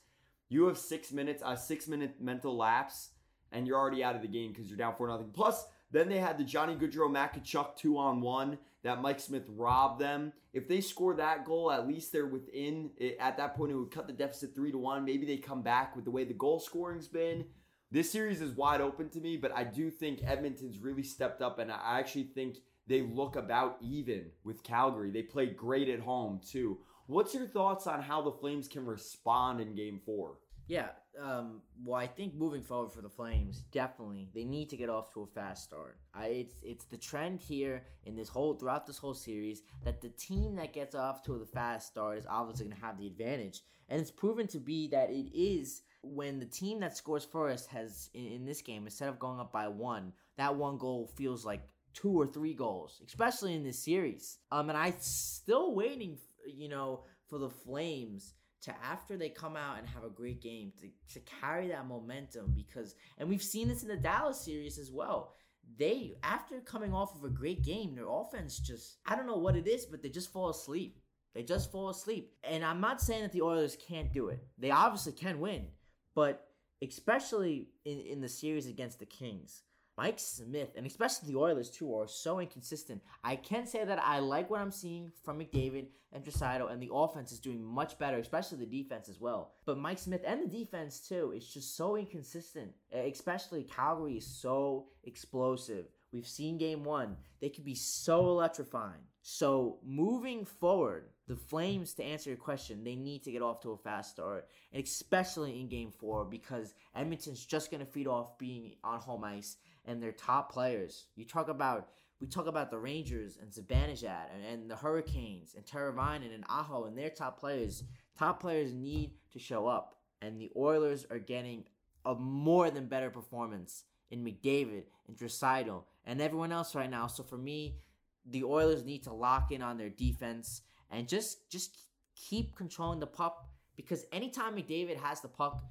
You 0.53 0.67
have 0.67 0.77
six 0.77 1.11
minutes, 1.11 1.41
a 1.43 1.57
six 1.57 1.87
minute 1.87 2.21
mental 2.21 2.55
lapse, 2.55 3.09
and 3.51 3.65
you're 3.65 3.79
already 3.79 4.03
out 4.03 4.15
of 4.15 4.21
the 4.21 4.27
game 4.27 4.51
because 4.51 4.67
you're 4.67 4.77
down 4.77 4.93
four 4.95 5.07
nothing. 5.07 5.31
Plus, 5.33 5.65
then 5.91 6.09
they 6.09 6.19
had 6.19 6.37
the 6.37 6.43
Johnny 6.43 6.75
Gaudreau 6.75 7.09
Makachuk 7.09 7.75
two 7.75 7.97
on 7.97 8.21
one 8.21 8.59
that 8.83 9.01
Mike 9.01 9.19
Smith 9.19 9.45
robbed 9.49 9.99
them. 9.99 10.31
If 10.53 10.67
they 10.67 10.79
score 10.79 11.15
that 11.15 11.43
goal, 11.43 11.71
at 11.71 11.87
least 11.87 12.11
they're 12.11 12.27
within. 12.27 12.91
At 13.19 13.37
that 13.37 13.55
point, 13.55 13.71
it 13.71 13.75
would 13.75 13.89
cut 13.89 14.05
the 14.05 14.13
deficit 14.13 14.53
three 14.53 14.71
to 14.71 14.77
one. 14.77 15.03
Maybe 15.03 15.25
they 15.25 15.37
come 15.37 15.63
back 15.63 15.95
with 15.95 16.05
the 16.05 16.11
way 16.11 16.23
the 16.23 16.35
goal 16.35 16.59
scoring's 16.59 17.07
been. 17.07 17.45
This 17.89 18.11
series 18.11 18.39
is 18.39 18.55
wide 18.55 18.79
open 18.79 19.09
to 19.09 19.19
me, 19.19 19.37
but 19.37 19.55
I 19.55 19.63
do 19.63 19.89
think 19.89 20.19
Edmonton's 20.23 20.77
really 20.77 21.03
stepped 21.03 21.41
up, 21.41 21.57
and 21.57 21.71
I 21.71 21.99
actually 21.99 22.25
think 22.25 22.57
they 22.85 23.01
look 23.01 23.37
about 23.37 23.77
even 23.81 24.25
with 24.43 24.61
Calgary. 24.61 25.09
They 25.09 25.23
played 25.23 25.57
great 25.57 25.89
at 25.89 25.99
home 25.99 26.41
too. 26.47 26.77
What's 27.07 27.33
your 27.33 27.47
thoughts 27.47 27.85
on 27.85 28.01
how 28.01 28.21
the 28.21 28.31
Flames 28.31 28.67
can 28.67 28.85
respond 28.85 29.59
in 29.59 29.75
Game 29.75 29.99
Four? 30.05 30.37
Yeah, 30.67 30.87
um, 31.21 31.61
well, 31.83 31.99
I 31.99 32.07
think 32.07 32.33
moving 32.33 32.61
forward 32.61 32.93
for 32.93 33.01
the 33.01 33.09
Flames, 33.09 33.63
definitely 33.71 34.29
they 34.33 34.45
need 34.45 34.69
to 34.69 34.77
get 34.77 34.89
off 34.89 35.13
to 35.13 35.23
a 35.23 35.27
fast 35.27 35.65
start. 35.65 35.97
I, 36.13 36.27
it's 36.27 36.55
it's 36.63 36.85
the 36.85 36.97
trend 36.97 37.41
here 37.41 37.83
in 38.05 38.15
this 38.15 38.29
whole 38.29 38.53
throughout 38.53 38.87
this 38.87 38.97
whole 38.97 39.13
series 39.13 39.63
that 39.83 40.01
the 40.01 40.09
team 40.09 40.55
that 40.55 40.71
gets 40.71 40.95
off 40.95 41.23
to 41.23 41.33
a 41.33 41.45
fast 41.45 41.87
start 41.87 42.19
is 42.19 42.25
obviously 42.29 42.67
going 42.67 42.77
to 42.77 42.85
have 42.85 42.97
the 42.97 43.07
advantage, 43.07 43.61
and 43.89 43.99
it's 43.99 44.11
proven 44.11 44.47
to 44.47 44.59
be 44.59 44.87
that 44.87 45.09
it 45.09 45.29
is 45.37 45.81
when 46.03 46.39
the 46.39 46.45
team 46.45 46.79
that 46.79 46.95
scores 46.95 47.25
first 47.25 47.67
has 47.67 48.09
in, 48.13 48.27
in 48.27 48.45
this 48.45 48.61
game 48.61 48.85
instead 48.85 49.09
of 49.09 49.19
going 49.19 49.41
up 49.41 49.51
by 49.51 49.67
one, 49.67 50.13
that 50.37 50.55
one 50.55 50.77
goal 50.77 51.11
feels 51.17 51.45
like 51.45 51.67
two 51.93 52.19
or 52.19 52.25
three 52.25 52.53
goals, 52.53 53.01
especially 53.05 53.53
in 53.53 53.63
this 53.63 53.83
series. 53.83 54.37
Um, 54.51 54.69
and 54.69 54.77
I'm 54.77 54.95
still 54.99 55.75
waiting, 55.75 56.17
you 56.45 56.69
know, 56.69 57.03
for 57.29 57.37
the 57.37 57.49
Flames 57.49 58.33
to 58.63 58.73
after 58.83 59.17
they 59.17 59.29
come 59.29 59.55
out 59.55 59.77
and 59.77 59.87
have 59.87 60.03
a 60.03 60.09
great 60.09 60.41
game 60.41 60.71
to, 60.79 60.87
to 61.13 61.19
carry 61.41 61.67
that 61.67 61.87
momentum 61.87 62.53
because 62.55 62.95
and 63.17 63.27
we've 63.27 63.43
seen 63.43 63.67
this 63.67 63.83
in 63.83 63.89
the 63.89 63.97
Dallas 63.97 64.39
series 64.39 64.77
as 64.77 64.91
well. 64.91 65.33
They 65.77 66.15
after 66.23 66.59
coming 66.61 66.93
off 66.93 67.15
of 67.15 67.23
a 67.23 67.29
great 67.29 67.63
game, 67.63 67.95
their 67.95 68.09
offense 68.09 68.59
just 68.59 68.97
I 69.05 69.15
don't 69.15 69.27
know 69.27 69.37
what 69.37 69.55
it 69.55 69.67
is, 69.67 69.85
but 69.85 70.01
they 70.01 70.09
just 70.09 70.31
fall 70.31 70.49
asleep. 70.49 70.99
They 71.33 71.43
just 71.43 71.71
fall 71.71 71.89
asleep. 71.89 72.31
And 72.43 72.63
I'm 72.63 72.79
not 72.79 73.01
saying 73.01 73.23
that 73.23 73.31
the 73.31 73.41
Oilers 73.41 73.77
can't 73.87 74.13
do 74.13 74.29
it. 74.29 74.45
They 74.57 74.71
obviously 74.71 75.13
can 75.13 75.39
win, 75.39 75.67
but 76.15 76.47
especially 76.81 77.69
in, 77.85 77.99
in 77.99 78.21
the 78.21 78.29
series 78.29 78.67
against 78.67 78.99
the 78.99 79.05
Kings. 79.05 79.63
Mike 79.97 80.17
Smith 80.19 80.69
and 80.75 80.85
especially 80.85 81.31
the 81.31 81.39
Oilers 81.39 81.69
too 81.69 81.93
are 81.95 82.07
so 82.07 82.39
inconsistent. 82.39 83.01
I 83.23 83.35
can 83.35 83.67
say 83.67 83.85
that 83.85 83.99
I 84.03 84.19
like 84.19 84.49
what 84.49 84.61
I'm 84.61 84.71
seeing 84.71 85.11
from 85.23 85.39
McDavid 85.39 85.87
and 86.11 86.23
Draisaitl, 86.23 86.71
and 86.71 86.81
the 86.81 86.91
offense 86.93 87.31
is 87.31 87.39
doing 87.39 87.63
much 87.63 87.97
better, 87.99 88.17
especially 88.17 88.59
the 88.59 88.83
defense 88.83 89.09
as 89.09 89.19
well. 89.19 89.53
But 89.65 89.77
Mike 89.77 89.99
Smith 89.99 90.23
and 90.25 90.43
the 90.43 90.47
defense 90.47 90.99
too 90.99 91.33
is 91.35 91.47
just 91.47 91.75
so 91.75 91.95
inconsistent. 91.95 92.71
Especially 92.91 93.63
Calgary 93.63 94.17
is 94.17 94.25
so 94.25 94.87
explosive. 95.03 95.85
We've 96.11 96.27
seen 96.27 96.57
game 96.57 96.83
one; 96.83 97.17
they 97.41 97.49
could 97.49 97.65
be 97.65 97.75
so 97.75 98.27
electrifying. 98.29 99.01
So 99.21 99.79
moving 99.83 100.43
forward, 100.43 101.05
the 101.27 101.35
Flames, 101.35 101.93
to 101.95 102.03
answer 102.03 102.29
your 102.29 102.37
question, 102.37 102.83
they 102.83 102.95
need 102.95 103.23
to 103.23 103.31
get 103.31 103.41
off 103.41 103.61
to 103.61 103.71
a 103.71 103.77
fast 103.77 104.11
start, 104.11 104.49
and 104.71 104.83
especially 104.83 105.59
in 105.59 105.69
game 105.69 105.91
four 105.91 106.25
because 106.25 106.73
Edmonton's 106.95 107.45
just 107.45 107.71
going 107.71 107.79
to 107.79 107.91
feed 107.91 108.07
off 108.07 108.37
being 108.37 108.75
on 108.83 108.99
home 108.99 109.23
ice 109.23 109.57
and 109.85 110.01
their 110.01 110.11
top 110.11 110.51
players. 110.51 111.05
You 111.15 111.25
talk 111.25 111.49
about 111.49 111.89
we 112.21 112.27
talk 112.27 112.47
about 112.47 112.71
the 112.71 112.77
Rangers 112.77 113.37
and 113.41 113.51
Zibanejad 113.51 114.27
and, 114.33 114.45
and 114.45 114.71
the 114.71 114.77
Hurricanes 114.77 115.55
and 115.55 115.65
Teravainen 115.65 116.33
and 116.33 116.45
Aho 116.47 116.85
and 116.85 116.97
their 116.97 117.09
top 117.09 117.37
players. 117.37 117.83
Top 118.17 118.39
players 118.39 118.73
need 118.73 119.11
to 119.33 119.39
show 119.39 119.67
up, 119.67 119.95
and 120.21 120.39
the 120.39 120.49
Oilers 120.55 121.05
are 121.11 121.19
getting 121.19 121.65
a 122.05 122.15
more 122.15 122.69
than 122.69 122.87
better 122.87 123.09
performance 123.09 123.83
in 124.11 124.23
McDavid 124.23 124.83
and 125.07 125.17
Draisaitl 125.17 125.83
and 126.05 126.21
everyone 126.21 126.51
else 126.51 126.75
right 126.75 126.89
now. 126.89 127.07
So 127.07 127.23
for 127.23 127.37
me, 127.37 127.79
the 128.25 128.43
Oilers 128.43 128.83
need 128.83 129.03
to 129.03 129.13
lock 129.13 129.51
in 129.51 129.61
on 129.61 129.77
their 129.77 129.89
defense 129.89 130.61
and 130.91 131.07
just 131.07 131.49
just 131.49 131.77
keep 132.15 132.55
controlling 132.55 132.99
the 132.99 133.07
puck 133.07 133.49
because 133.75 134.05
anytime 134.11 134.55
McDavid 134.55 134.97
has 134.97 135.21
the 135.21 135.27
puck, 135.27 135.63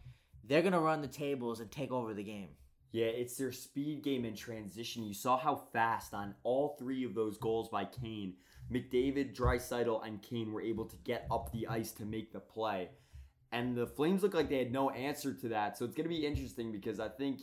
they're 0.44 0.62
gonna 0.62 0.81
run 0.81 1.01
the 1.01 1.09
tables 1.09 1.61
and 1.61 1.70
take 1.70 1.92
over 1.92 2.12
the 2.12 2.25
game. 2.25 2.51
Yeah, 2.92 3.07
it's 3.07 3.38
their 3.38 3.52
speed 3.52 4.05
game 4.05 4.26
in 4.26 4.37
transition. 4.37 5.02
You 5.02 5.14
saw 5.14 5.38
how 5.38 5.57
fast 5.72 6.12
on 6.12 6.35
all 6.42 6.76
three 6.78 7.05
of 7.05 7.14
those 7.14 7.38
goals 7.38 7.70
by 7.70 7.87
Kane, 7.87 8.35
McDavid, 8.70 9.35
Draisaitl, 9.35 10.07
and 10.07 10.20
Kane 10.22 10.52
were 10.52 10.61
able 10.61 10.85
to 10.85 10.96
get 10.96 11.26
up 11.31 11.50
the 11.52 11.66
ice 11.66 11.92
to 11.92 12.05
make 12.05 12.33
the 12.33 12.40
play. 12.40 12.90
And 13.50 13.74
the 13.74 13.87
Flames 13.87 14.22
look 14.22 14.35
like 14.35 14.50
they 14.50 14.59
had 14.59 14.72
no 14.72 14.90
answer 14.90 15.33
to 15.33 15.48
that. 15.48 15.78
So 15.78 15.87
it's 15.87 15.94
going 15.94 16.09
to 16.09 16.14
be 16.14 16.26
interesting 16.26 16.70
because 16.70 17.00
I 17.00 17.09
think 17.09 17.40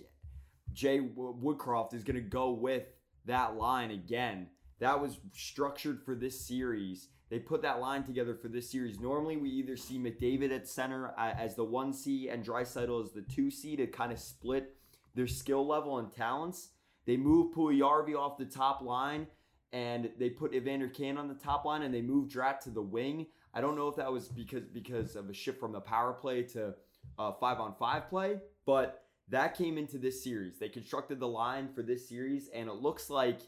Jay 0.72 1.00
Woodcroft 1.00 1.96
is 1.96 2.04
going 2.04 2.16
to 2.16 2.22
go 2.22 2.52
with 2.52 2.84
that 3.26 3.56
line 3.56 3.90
again. 3.90 4.48
That 4.80 5.02
was 5.02 5.20
structured 5.34 6.04
for 6.04 6.16
this 6.16 6.40
series. 6.48 7.10
They 7.30 7.40
put 7.40 7.62
that 7.64 7.80
line 7.80 8.04
together 8.04 8.36
for 8.36 8.48
this 8.48 8.72
series. 8.72 9.00
Normally, 9.00 9.38
we 9.38 9.50
either 9.50 9.78
see 9.78 10.00
McDavid 10.00 10.52
at 10.56 10.68
center 10.68 11.14
uh, 11.18 11.34
as 11.38 11.56
the 11.56 11.66
one 11.66 11.94
C 11.94 12.30
and 12.30 12.44
Draisaitl 12.46 13.04
as 13.04 13.12
the 13.12 13.22
two 13.22 13.52
C 13.52 13.76
to 13.76 13.86
kind 13.88 14.12
of 14.12 14.20
split 14.20 14.76
their 15.16 15.28
skill 15.28 15.66
level 15.66 15.98
and 15.98 16.12
talents. 16.12 16.70
They 17.06 17.18
moved 17.18 17.56
Puljujarvi 17.56 18.16
off 18.16 18.38
the 18.38 18.46
top 18.46 18.82
line 18.82 19.28
and 19.72 20.10
they 20.18 20.30
put 20.30 20.54
Evander 20.54 20.88
Kane 20.88 21.18
on 21.18 21.28
the 21.28 21.34
top 21.36 21.66
line 21.66 21.84
and 21.84 21.94
they 21.94 22.02
moved 22.02 22.32
Drat 22.32 22.62
to 22.62 22.70
the 22.70 22.82
wing. 22.82 23.28
I 23.54 23.62
don't 23.62 23.76
know 23.76 23.88
if 23.88 23.96
that 23.96 24.12
was 24.12 24.28
because 24.28 24.66
because 24.66 25.16
of 25.16 25.30
a 25.30 25.34
shift 25.34 25.60
from 25.60 25.72
the 25.72 25.80
power 25.80 26.14
play 26.14 26.44
to 26.44 26.76
uh, 27.18 27.32
five 27.34 27.60
on 27.60 27.74
five 27.80 28.10
play, 28.10 28.38
but 28.66 29.04
that 29.30 29.58
came 29.58 29.78
into 29.78 29.98
this 29.98 30.24
series. 30.24 30.60
They 30.60 30.70
constructed 30.70 31.20
the 31.20 31.28
line 31.28 31.70
for 31.74 31.82
this 31.82 32.08
series, 32.08 32.50
and 32.54 32.68
it 32.68 32.76
looks 32.76 33.10
like 33.10 33.42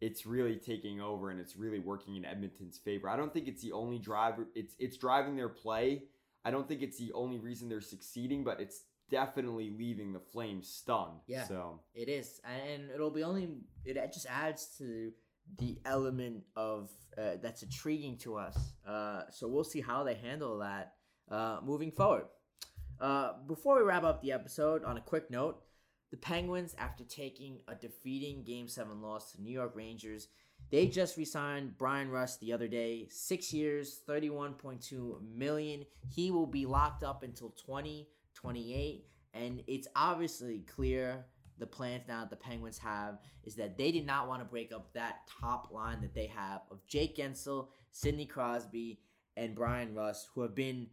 it's 0.00 0.26
really 0.26 0.56
taking 0.56 1.00
over 1.00 1.30
and 1.30 1.40
it's 1.40 1.56
really 1.56 1.78
working 1.78 2.16
in 2.16 2.24
Edmonton's 2.24 2.78
favor. 2.78 3.08
I 3.08 3.16
don't 3.16 3.32
think 3.32 3.48
it's 3.48 3.62
the 3.62 3.72
only 3.72 3.98
driver. 3.98 4.46
It's 4.54 4.74
it's 4.78 4.96
driving 4.96 5.36
their 5.36 5.48
play. 5.48 6.04
I 6.44 6.50
don't 6.50 6.68
think 6.68 6.82
it's 6.82 6.98
the 6.98 7.12
only 7.12 7.38
reason 7.38 7.68
they're 7.68 7.80
succeeding, 7.80 8.44
but 8.44 8.60
it's 8.60 8.82
definitely 9.10 9.70
leaving 9.70 10.12
the 10.12 10.20
Flames 10.20 10.68
stunned. 10.68 11.20
Yeah, 11.26 11.44
so 11.44 11.80
it 11.94 12.08
is, 12.08 12.40
and 12.44 12.90
it'll 12.90 13.10
be 13.10 13.22
only 13.22 13.48
it 13.84 14.12
just 14.12 14.26
adds 14.26 14.66
to 14.78 15.12
the 15.58 15.78
element 15.84 16.42
of 16.56 16.90
uh, 17.18 17.32
that's 17.42 17.62
intriguing 17.62 18.16
to 18.18 18.36
us. 18.36 18.56
Uh, 18.86 19.22
so 19.30 19.48
we'll 19.48 19.64
see 19.64 19.80
how 19.80 20.02
they 20.04 20.14
handle 20.14 20.58
that 20.58 20.94
uh, 21.30 21.58
moving 21.62 21.90
forward. 21.90 22.26
Uh, 23.00 23.32
before 23.46 23.76
we 23.76 23.82
wrap 23.82 24.04
up 24.04 24.22
the 24.22 24.32
episode, 24.32 24.84
on 24.84 24.96
a 24.96 25.00
quick 25.00 25.30
note, 25.30 25.62
the 26.10 26.16
Penguins, 26.16 26.74
after 26.78 27.04
taking 27.04 27.60
a 27.68 27.74
defeating 27.74 28.44
Game 28.44 28.68
Seven 28.68 29.02
loss 29.02 29.32
to 29.32 29.42
New 29.42 29.52
York 29.52 29.72
Rangers, 29.74 30.28
they 30.70 30.86
just 30.86 31.16
re-signed 31.16 31.76
Bryan 31.76 32.08
Rust 32.08 32.40
the 32.40 32.52
other 32.52 32.68
day, 32.68 33.08
six 33.10 33.52
years, 33.52 34.00
thirty-one 34.06 34.54
point 34.54 34.80
two 34.80 35.20
million. 35.36 35.84
He 36.08 36.30
will 36.30 36.46
be 36.46 36.66
locked 36.66 37.02
up 37.02 37.22
until 37.22 37.50
twenty 37.50 38.08
28. 38.34 39.06
And 39.32 39.62
it's 39.66 39.88
obviously 39.96 40.60
clear 40.60 41.24
the 41.58 41.66
plans 41.66 42.04
now 42.08 42.20
that 42.20 42.30
the 42.30 42.36
Penguins 42.36 42.78
have 42.78 43.18
is 43.44 43.54
that 43.56 43.78
they 43.78 43.92
did 43.92 44.06
not 44.06 44.28
want 44.28 44.40
to 44.40 44.44
break 44.44 44.72
up 44.72 44.92
that 44.92 45.28
top 45.40 45.70
line 45.72 46.00
that 46.00 46.14
they 46.14 46.26
have 46.26 46.62
of 46.70 46.86
Jake 46.86 47.16
Guentzel, 47.16 47.68
Sidney 47.92 48.26
Crosby, 48.26 49.00
and 49.36 49.54
Bryan 49.54 49.94
Rust, 49.94 50.28
who 50.34 50.42
have 50.42 50.54
been 50.54 50.88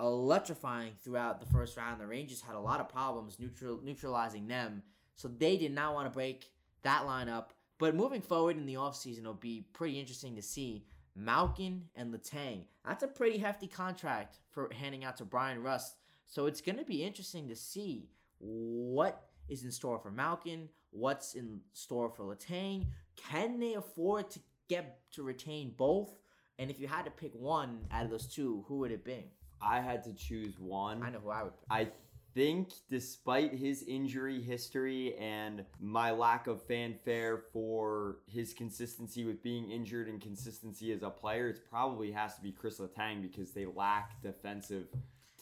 electrifying 0.00 0.92
throughout 1.02 1.40
the 1.40 1.46
first 1.46 1.76
round. 1.76 2.00
The 2.00 2.06
Rangers 2.06 2.40
had 2.40 2.56
a 2.56 2.60
lot 2.60 2.80
of 2.80 2.88
problems 2.88 3.38
neutral, 3.38 3.80
neutralizing 3.82 4.48
them, 4.48 4.82
so 5.14 5.28
they 5.28 5.56
did 5.56 5.72
not 5.72 5.94
want 5.94 6.06
to 6.06 6.14
break 6.14 6.50
that 6.82 7.06
line 7.06 7.28
up. 7.28 7.52
But 7.78 7.94
moving 7.94 8.22
forward 8.22 8.56
in 8.56 8.66
the 8.66 8.74
offseason, 8.74 9.20
it'll 9.20 9.34
be 9.34 9.66
pretty 9.72 9.98
interesting 9.98 10.36
to 10.36 10.42
see 10.42 10.86
Malkin 11.14 11.84
and 11.94 12.12
Letang. 12.12 12.64
That's 12.86 13.02
a 13.02 13.08
pretty 13.08 13.38
hefty 13.38 13.66
contract 13.66 14.38
for 14.50 14.70
handing 14.72 15.04
out 15.04 15.16
to 15.18 15.24
Bryan 15.24 15.62
Rust. 15.62 15.94
So 16.30 16.46
it's 16.46 16.60
going 16.60 16.78
to 16.78 16.84
be 16.84 17.04
interesting 17.04 17.48
to 17.48 17.56
see 17.56 18.08
what 18.38 19.30
is 19.48 19.64
in 19.64 19.72
store 19.72 19.98
for 19.98 20.12
Malkin, 20.12 20.68
what's 20.90 21.34
in 21.34 21.60
store 21.72 22.08
for 22.08 22.24
Letang. 22.24 22.86
Can 23.16 23.58
they 23.58 23.74
afford 23.74 24.30
to 24.30 24.40
get 24.68 25.00
to 25.12 25.24
retain 25.24 25.74
both? 25.76 26.12
And 26.60 26.70
if 26.70 26.78
you 26.78 26.86
had 26.86 27.04
to 27.04 27.10
pick 27.10 27.32
one 27.34 27.80
out 27.90 28.04
of 28.04 28.10
those 28.10 28.28
two, 28.28 28.64
who 28.68 28.78
would 28.78 28.92
it 28.92 29.04
be? 29.04 29.24
I 29.60 29.80
had 29.80 30.04
to 30.04 30.12
choose 30.12 30.54
one. 30.60 31.02
I 31.02 31.10
know 31.10 31.18
who 31.18 31.30
I 31.30 31.42
would 31.42 31.58
pick. 31.58 31.66
I 31.68 31.88
think 32.32 32.68
despite 32.88 33.52
his 33.52 33.82
injury 33.82 34.40
history 34.40 35.16
and 35.16 35.64
my 35.80 36.12
lack 36.12 36.46
of 36.46 36.62
fanfare 36.62 37.42
for 37.52 38.18
his 38.28 38.54
consistency 38.54 39.24
with 39.24 39.42
being 39.42 39.68
injured 39.68 40.08
and 40.08 40.20
consistency 40.20 40.92
as 40.92 41.02
a 41.02 41.10
player, 41.10 41.48
it 41.48 41.68
probably 41.68 42.12
has 42.12 42.36
to 42.36 42.40
be 42.40 42.52
Chris 42.52 42.78
Letang 42.78 43.20
because 43.20 43.50
they 43.50 43.66
lack 43.66 44.22
defensive 44.22 44.86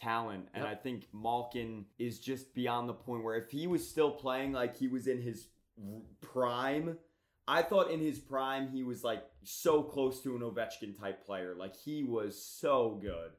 talent. 0.01 0.49
And 0.55 0.65
yep. 0.65 0.73
I 0.73 0.77
think 0.77 1.09
Malkin 1.13 1.87
is 1.99 2.19
just 2.19 2.55
beyond 2.55 2.89
the 2.89 2.95
point 2.95 3.25
where 3.25 3.37
if 3.37 3.51
he 3.51 3.67
was 3.67 3.89
still 3.89 4.11
playing 4.11 4.53
like 4.53 4.77
he 4.77 4.89
was 4.89 5.07
in 5.07 5.21
his 5.21 5.47
prime, 6.21 6.99
I 7.47 7.63
thought 7.63 7.91
in 7.91 8.01
his 8.01 8.19
prime 8.19 8.69
he 8.69 8.83
was 8.83 9.03
like 9.03 9.25
so 9.43 9.83
close 9.83 10.21
to 10.23 10.37
an 10.37 10.43
Ovechkin 10.43 10.99
type 10.99 11.25
player. 11.25 11.55
Like 11.59 11.75
he 11.77 12.05
was 12.05 12.41
so 12.41 12.99
good. 13.01 13.31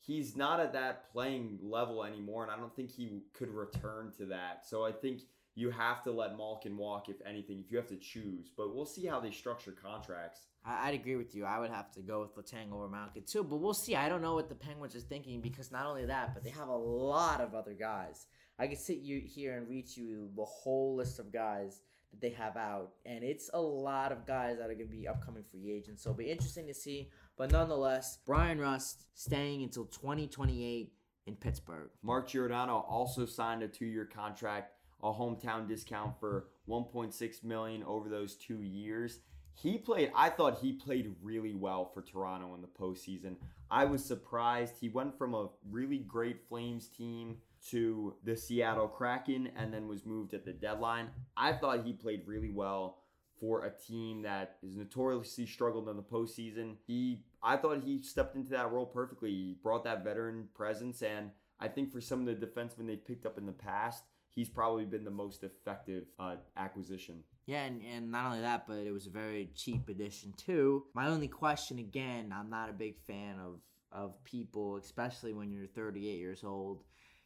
He's 0.00 0.36
not 0.36 0.58
at 0.58 0.72
that 0.72 1.12
playing 1.12 1.60
level 1.62 2.02
anymore, 2.02 2.42
and 2.42 2.50
I 2.50 2.56
don't 2.56 2.74
think 2.74 2.90
he 2.90 3.22
could 3.34 3.50
return 3.50 4.10
to 4.18 4.26
that. 4.26 4.66
So 4.66 4.84
I 4.84 4.90
think 4.90 5.20
you 5.54 5.70
have 5.70 6.02
to 6.02 6.10
let 6.10 6.36
Malkin 6.36 6.76
walk, 6.76 7.08
if 7.08 7.16
anything, 7.26 7.60
if 7.64 7.70
you 7.70 7.76
have 7.76 7.88
to 7.88 7.96
choose. 7.96 8.50
But 8.56 8.74
we'll 8.74 8.86
see 8.86 9.06
how 9.06 9.20
they 9.20 9.30
structure 9.30 9.72
contracts. 9.72 10.46
I'd 10.64 10.94
agree 10.94 11.16
with 11.16 11.34
you. 11.34 11.44
I 11.44 11.58
would 11.58 11.70
have 11.70 11.90
to 11.92 12.00
go 12.00 12.20
with 12.20 12.36
Letang 12.36 12.72
over 12.72 12.88
Malkin 12.88 13.24
too. 13.26 13.42
But 13.42 13.56
we'll 13.56 13.74
see. 13.74 13.96
I 13.96 14.08
don't 14.08 14.22
know 14.22 14.34
what 14.34 14.48
the 14.48 14.54
Penguins 14.54 14.96
are 14.96 15.00
thinking 15.00 15.40
because 15.40 15.70
not 15.72 15.86
only 15.86 16.06
that, 16.06 16.34
but 16.34 16.44
they 16.44 16.50
have 16.50 16.68
a 16.68 16.76
lot 16.76 17.40
of 17.40 17.54
other 17.54 17.74
guys. 17.74 18.26
I 18.58 18.66
could 18.66 18.78
sit 18.78 18.98
you 18.98 19.20
here 19.20 19.56
and 19.56 19.68
read 19.68 19.88
you 19.94 20.30
the 20.36 20.44
whole 20.44 20.94
list 20.94 21.18
of 21.18 21.32
guys 21.32 21.82
that 22.12 22.20
they 22.20 22.30
have 22.30 22.56
out, 22.56 22.92
and 23.06 23.24
it's 23.24 23.50
a 23.54 23.60
lot 23.60 24.12
of 24.12 24.26
guys 24.26 24.58
that 24.58 24.70
are 24.70 24.74
going 24.74 24.86
to 24.86 24.96
be 24.96 25.08
upcoming 25.08 25.42
free 25.50 25.72
agents. 25.72 26.02
So 26.02 26.10
it'll 26.10 26.18
be 26.18 26.30
interesting 26.30 26.66
to 26.68 26.74
see. 26.74 27.10
But 27.36 27.50
nonetheless, 27.50 28.18
Bryan 28.26 28.58
Rust 28.58 29.06
staying 29.14 29.62
until 29.62 29.86
2028 29.86 30.92
in 31.26 31.36
Pittsburgh. 31.36 31.90
Mark 32.02 32.28
Giordano 32.28 32.84
also 32.88 33.26
signed 33.26 33.62
a 33.62 33.68
two-year 33.68 34.04
contract 34.04 34.74
a 35.02 35.12
hometown 35.12 35.68
discount 35.68 36.18
for 36.20 36.48
1.6 36.68 37.44
million 37.44 37.82
over 37.84 38.08
those 38.08 38.34
two 38.34 38.62
years. 38.62 39.18
He 39.54 39.76
played, 39.76 40.10
I 40.16 40.30
thought 40.30 40.60
he 40.60 40.72
played 40.72 41.14
really 41.22 41.54
well 41.54 41.90
for 41.92 42.02
Toronto 42.02 42.54
in 42.54 42.62
the 42.62 42.68
postseason. 42.68 43.36
I 43.70 43.84
was 43.84 44.04
surprised. 44.04 44.74
He 44.80 44.88
went 44.88 45.16
from 45.18 45.34
a 45.34 45.48
really 45.70 45.98
great 45.98 46.48
Flames 46.48 46.88
team 46.88 47.36
to 47.70 48.14
the 48.24 48.36
Seattle 48.36 48.88
Kraken 48.88 49.50
and 49.56 49.72
then 49.72 49.88
was 49.88 50.06
moved 50.06 50.34
at 50.34 50.44
the 50.44 50.52
deadline. 50.52 51.08
I 51.36 51.52
thought 51.52 51.84
he 51.84 51.92
played 51.92 52.22
really 52.26 52.50
well 52.50 52.98
for 53.38 53.64
a 53.64 53.70
team 53.70 54.22
that 54.22 54.56
is 54.62 54.76
notoriously 54.76 55.46
struggled 55.46 55.88
in 55.88 55.96
the 55.96 56.02
postseason. 56.02 56.76
He 56.86 57.24
I 57.42 57.56
thought 57.56 57.82
he 57.82 58.00
stepped 58.02 58.36
into 58.36 58.50
that 58.50 58.70
role 58.70 58.86
perfectly. 58.86 59.30
He 59.30 59.56
brought 59.62 59.84
that 59.84 60.04
veteran 60.04 60.48
presence 60.54 61.02
and 61.02 61.30
I 61.58 61.68
think 61.68 61.92
for 61.92 62.00
some 62.00 62.26
of 62.26 62.26
the 62.26 62.46
defensemen 62.46 62.86
they 62.86 62.96
picked 62.96 63.26
up 63.26 63.38
in 63.38 63.46
the 63.46 63.52
past, 63.52 64.04
he's 64.34 64.48
probably 64.48 64.84
been 64.84 65.04
the 65.04 65.10
most 65.10 65.44
effective 65.44 66.04
uh, 66.18 66.36
acquisition. 66.56 67.22
Yeah, 67.46 67.64
and, 67.64 67.82
and 67.82 68.10
not 68.10 68.26
only 68.26 68.40
that, 68.40 68.66
but 68.66 68.78
it 68.78 68.92
was 68.92 69.06
a 69.06 69.10
very 69.10 69.50
cheap 69.54 69.88
addition 69.88 70.32
too. 70.36 70.84
My 70.94 71.08
only 71.08 71.28
question, 71.28 71.78
again, 71.78 72.32
I'm 72.36 72.48
not 72.48 72.70
a 72.70 72.72
big 72.72 72.98
fan 73.00 73.36
of 73.44 73.60
of 73.92 74.22
people, 74.24 74.76
especially 74.76 75.34
when 75.34 75.52
you're 75.52 75.66
38 75.66 76.18
years 76.18 76.44
old. 76.44 76.82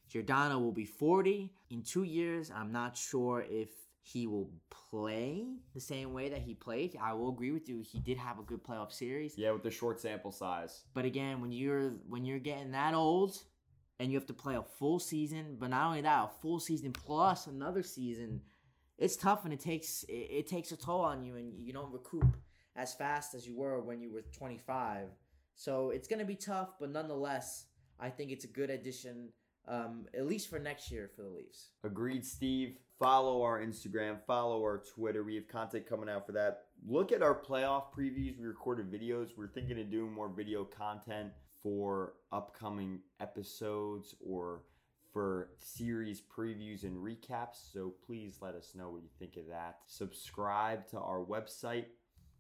Giordano 0.09 0.59
will 0.59 0.73
be 0.73 0.85
40 0.85 1.53
in 1.71 1.83
two 1.83 2.03
years. 2.03 2.51
I'm 2.55 2.73
not 2.73 2.97
sure 2.97 3.45
if 3.49 3.71
he 4.03 4.27
will 4.27 4.51
play 4.71 5.45
the 5.75 5.81
same 5.81 6.13
way 6.13 6.29
that 6.29 6.43
he 6.43 6.55
played. 6.55 6.97
I 7.01 7.13
will 7.13 7.31
agree 7.31 7.51
with 7.51 7.69
you. 7.69 7.83
He 7.85 7.99
did 7.99 8.17
have 8.19 8.39
a 8.39 8.43
good 8.43 8.63
playoff 8.63 8.93
series. 8.93 9.37
Yeah, 9.37 9.51
with 9.51 9.65
the 9.65 9.71
short 9.71 10.01
sample 10.01 10.31
size. 10.31 10.85
But 10.95 11.05
again, 11.05 11.41
when 11.41 11.51
you're 11.51 11.91
when 12.09 12.25
you're 12.25 12.39
getting 12.39 12.71
that 12.73 12.95
old, 12.95 13.37
and 13.99 14.11
you 14.11 14.19
have 14.19 14.27
to 14.27 14.35
play 14.35 14.57
a 14.57 14.63
full 14.63 14.99
season, 14.99 15.57
but 15.59 15.71
not 15.71 15.87
only 15.87 16.03
that, 16.03 16.25
a 16.25 16.29
full 16.41 16.61
season 16.61 16.93
plus 16.93 17.47
another 17.47 17.83
season. 17.83 18.41
It's 18.99 19.17
tough 19.17 19.45
and 19.45 19.53
it 19.53 19.61
takes 19.61 20.05
it, 20.05 20.13
it 20.13 20.47
takes 20.47 20.73
a 20.73 20.77
toll 20.77 21.01
on 21.01 21.23
you, 21.23 21.37
and 21.37 21.53
you 21.59 21.73
don't 21.73 21.93
recoup 21.93 22.37
as 22.77 22.95
fast 22.95 23.35
as 23.35 23.47
you 23.47 23.57
were 23.57 23.81
when 23.81 24.01
you 24.01 24.13
were 24.13 24.23
25. 24.33 25.09
So 25.55 25.91
it's 25.91 26.09
gonna 26.09 26.25
be 26.25 26.37
tough, 26.37 26.75
but 26.79 26.91
nonetheless, 26.91 27.67
I 27.99 28.11
think 28.11 28.31
it's 28.31 28.45
a 28.45 28.49
good 28.49 28.71
addition, 28.71 29.31
um, 29.67 30.07
at 30.15 30.27
least 30.27 30.49
for 30.49 30.59
next 30.59 30.91
year 30.91 31.11
for 31.15 31.23
the 31.23 31.29
Leafs. 31.29 31.71
Agreed, 31.85 32.25
Steve. 32.25 32.77
Follow 32.99 33.43
our 33.43 33.61
Instagram, 33.61 34.19
follow 34.27 34.63
our 34.63 34.83
Twitter. 34.95 35.23
We 35.23 35.35
have 35.35 35.49
content 35.49 35.87
coming 35.87 36.09
out 36.09 36.25
for 36.25 36.33
that 36.33 36.67
look 36.85 37.13
at 37.13 37.23
our 37.23 37.35
playoff 37.35 37.85
previews. 37.97 38.39
We 38.39 38.47
recorded 38.47 38.91
videos. 38.91 39.31
We're 39.37 39.49
thinking 39.49 39.81
of 39.81 39.91
doing 39.91 40.13
more 40.13 40.29
video 40.29 40.65
content 40.65 41.31
for 41.67 42.13
upcoming 42.31 43.01
episodes 43.19 44.15
or 44.25 44.63
for 45.13 45.49
series 45.59 46.23
previews 46.23 46.85
and 46.85 46.97
recaps. 46.97 47.73
So 47.73 47.93
please 48.07 48.39
let 48.41 48.55
us 48.55 48.71
know 48.77 48.91
what 48.91 49.03
you 49.03 49.09
think 49.19 49.37
of 49.37 49.49
that. 49.49 49.79
Subscribe 49.87 50.87
to 50.91 51.01
our 51.01 51.25
website. 51.25 51.87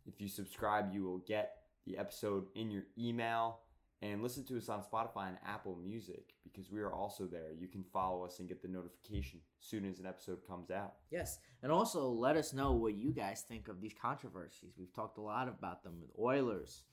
If 0.06 0.20
you 0.20 0.28
subscribe, 0.28 0.94
you 0.94 1.02
will 1.02 1.18
get 1.26 1.56
the 1.88 1.98
episode 1.98 2.44
in 2.54 2.70
your 2.70 2.84
email 2.96 3.62
and 4.00 4.22
listen 4.22 4.44
to 4.44 4.58
us 4.58 4.68
on 4.68 4.80
Spotify 4.80 5.26
and 5.26 5.38
Apple 5.44 5.76
Music 5.84 6.34
because 6.44 6.70
we 6.70 6.80
are 6.80 6.92
also 6.92 7.24
there. 7.26 7.50
You 7.58 7.66
can 7.66 7.82
follow 7.92 8.24
us 8.24 8.38
and 8.38 8.48
get 8.48 8.62
the 8.62 8.68
notification 8.68 9.40
soon 9.58 9.84
as 9.84 9.98
an 9.98 10.06
episode 10.06 10.46
comes 10.46 10.70
out. 10.70 10.94
Yes, 11.10 11.40
and 11.64 11.72
also 11.72 12.06
let 12.10 12.36
us 12.36 12.52
know 12.52 12.70
what 12.70 12.94
you 12.94 13.10
guys 13.10 13.44
think 13.48 13.66
of 13.66 13.80
these 13.80 13.94
controversies. 14.00 14.74
We've 14.78 14.94
talked 14.94 15.18
a 15.18 15.22
lot 15.22 15.48
about 15.48 15.82
them 15.82 15.94
with 16.00 16.10
Oilers 16.16 16.84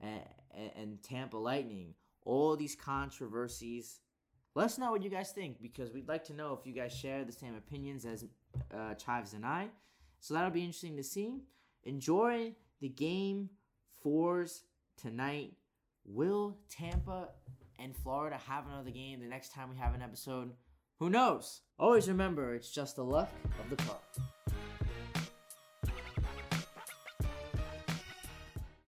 and, 0.00 0.22
and 0.76 1.02
Tampa 1.02 1.36
Lightning. 1.36 1.94
All 2.24 2.56
these 2.56 2.76
controversies. 2.76 4.00
Let 4.54 4.66
us 4.66 4.78
know 4.78 4.90
what 4.90 5.02
you 5.02 5.10
guys 5.10 5.30
think 5.30 5.62
because 5.62 5.92
we'd 5.92 6.08
like 6.08 6.24
to 6.24 6.34
know 6.34 6.56
if 6.58 6.66
you 6.66 6.72
guys 6.72 6.92
share 6.92 7.24
the 7.24 7.32
same 7.32 7.54
opinions 7.54 8.04
as 8.04 8.24
uh, 8.74 8.94
Chives 8.94 9.32
and 9.32 9.46
I. 9.46 9.68
So 10.18 10.34
that'll 10.34 10.50
be 10.50 10.64
interesting 10.64 10.96
to 10.96 11.02
see. 11.02 11.40
Enjoy 11.84 12.52
the 12.80 12.88
game 12.88 13.50
fours 14.02 14.64
tonight. 15.00 15.52
Will 16.04 16.58
Tampa 16.68 17.28
and 17.78 17.96
Florida 17.96 18.38
have 18.46 18.66
another 18.66 18.90
game 18.90 19.20
the 19.20 19.26
next 19.26 19.52
time 19.52 19.70
we 19.70 19.76
have 19.76 19.94
an 19.94 20.02
episode? 20.02 20.52
Who 20.98 21.08
knows? 21.08 21.62
Always 21.78 22.08
remember, 22.08 22.54
it's 22.54 22.70
just 22.70 22.96
the 22.96 23.04
luck 23.04 23.30
of 23.58 23.70
the 23.70 23.76
club. 23.76 24.00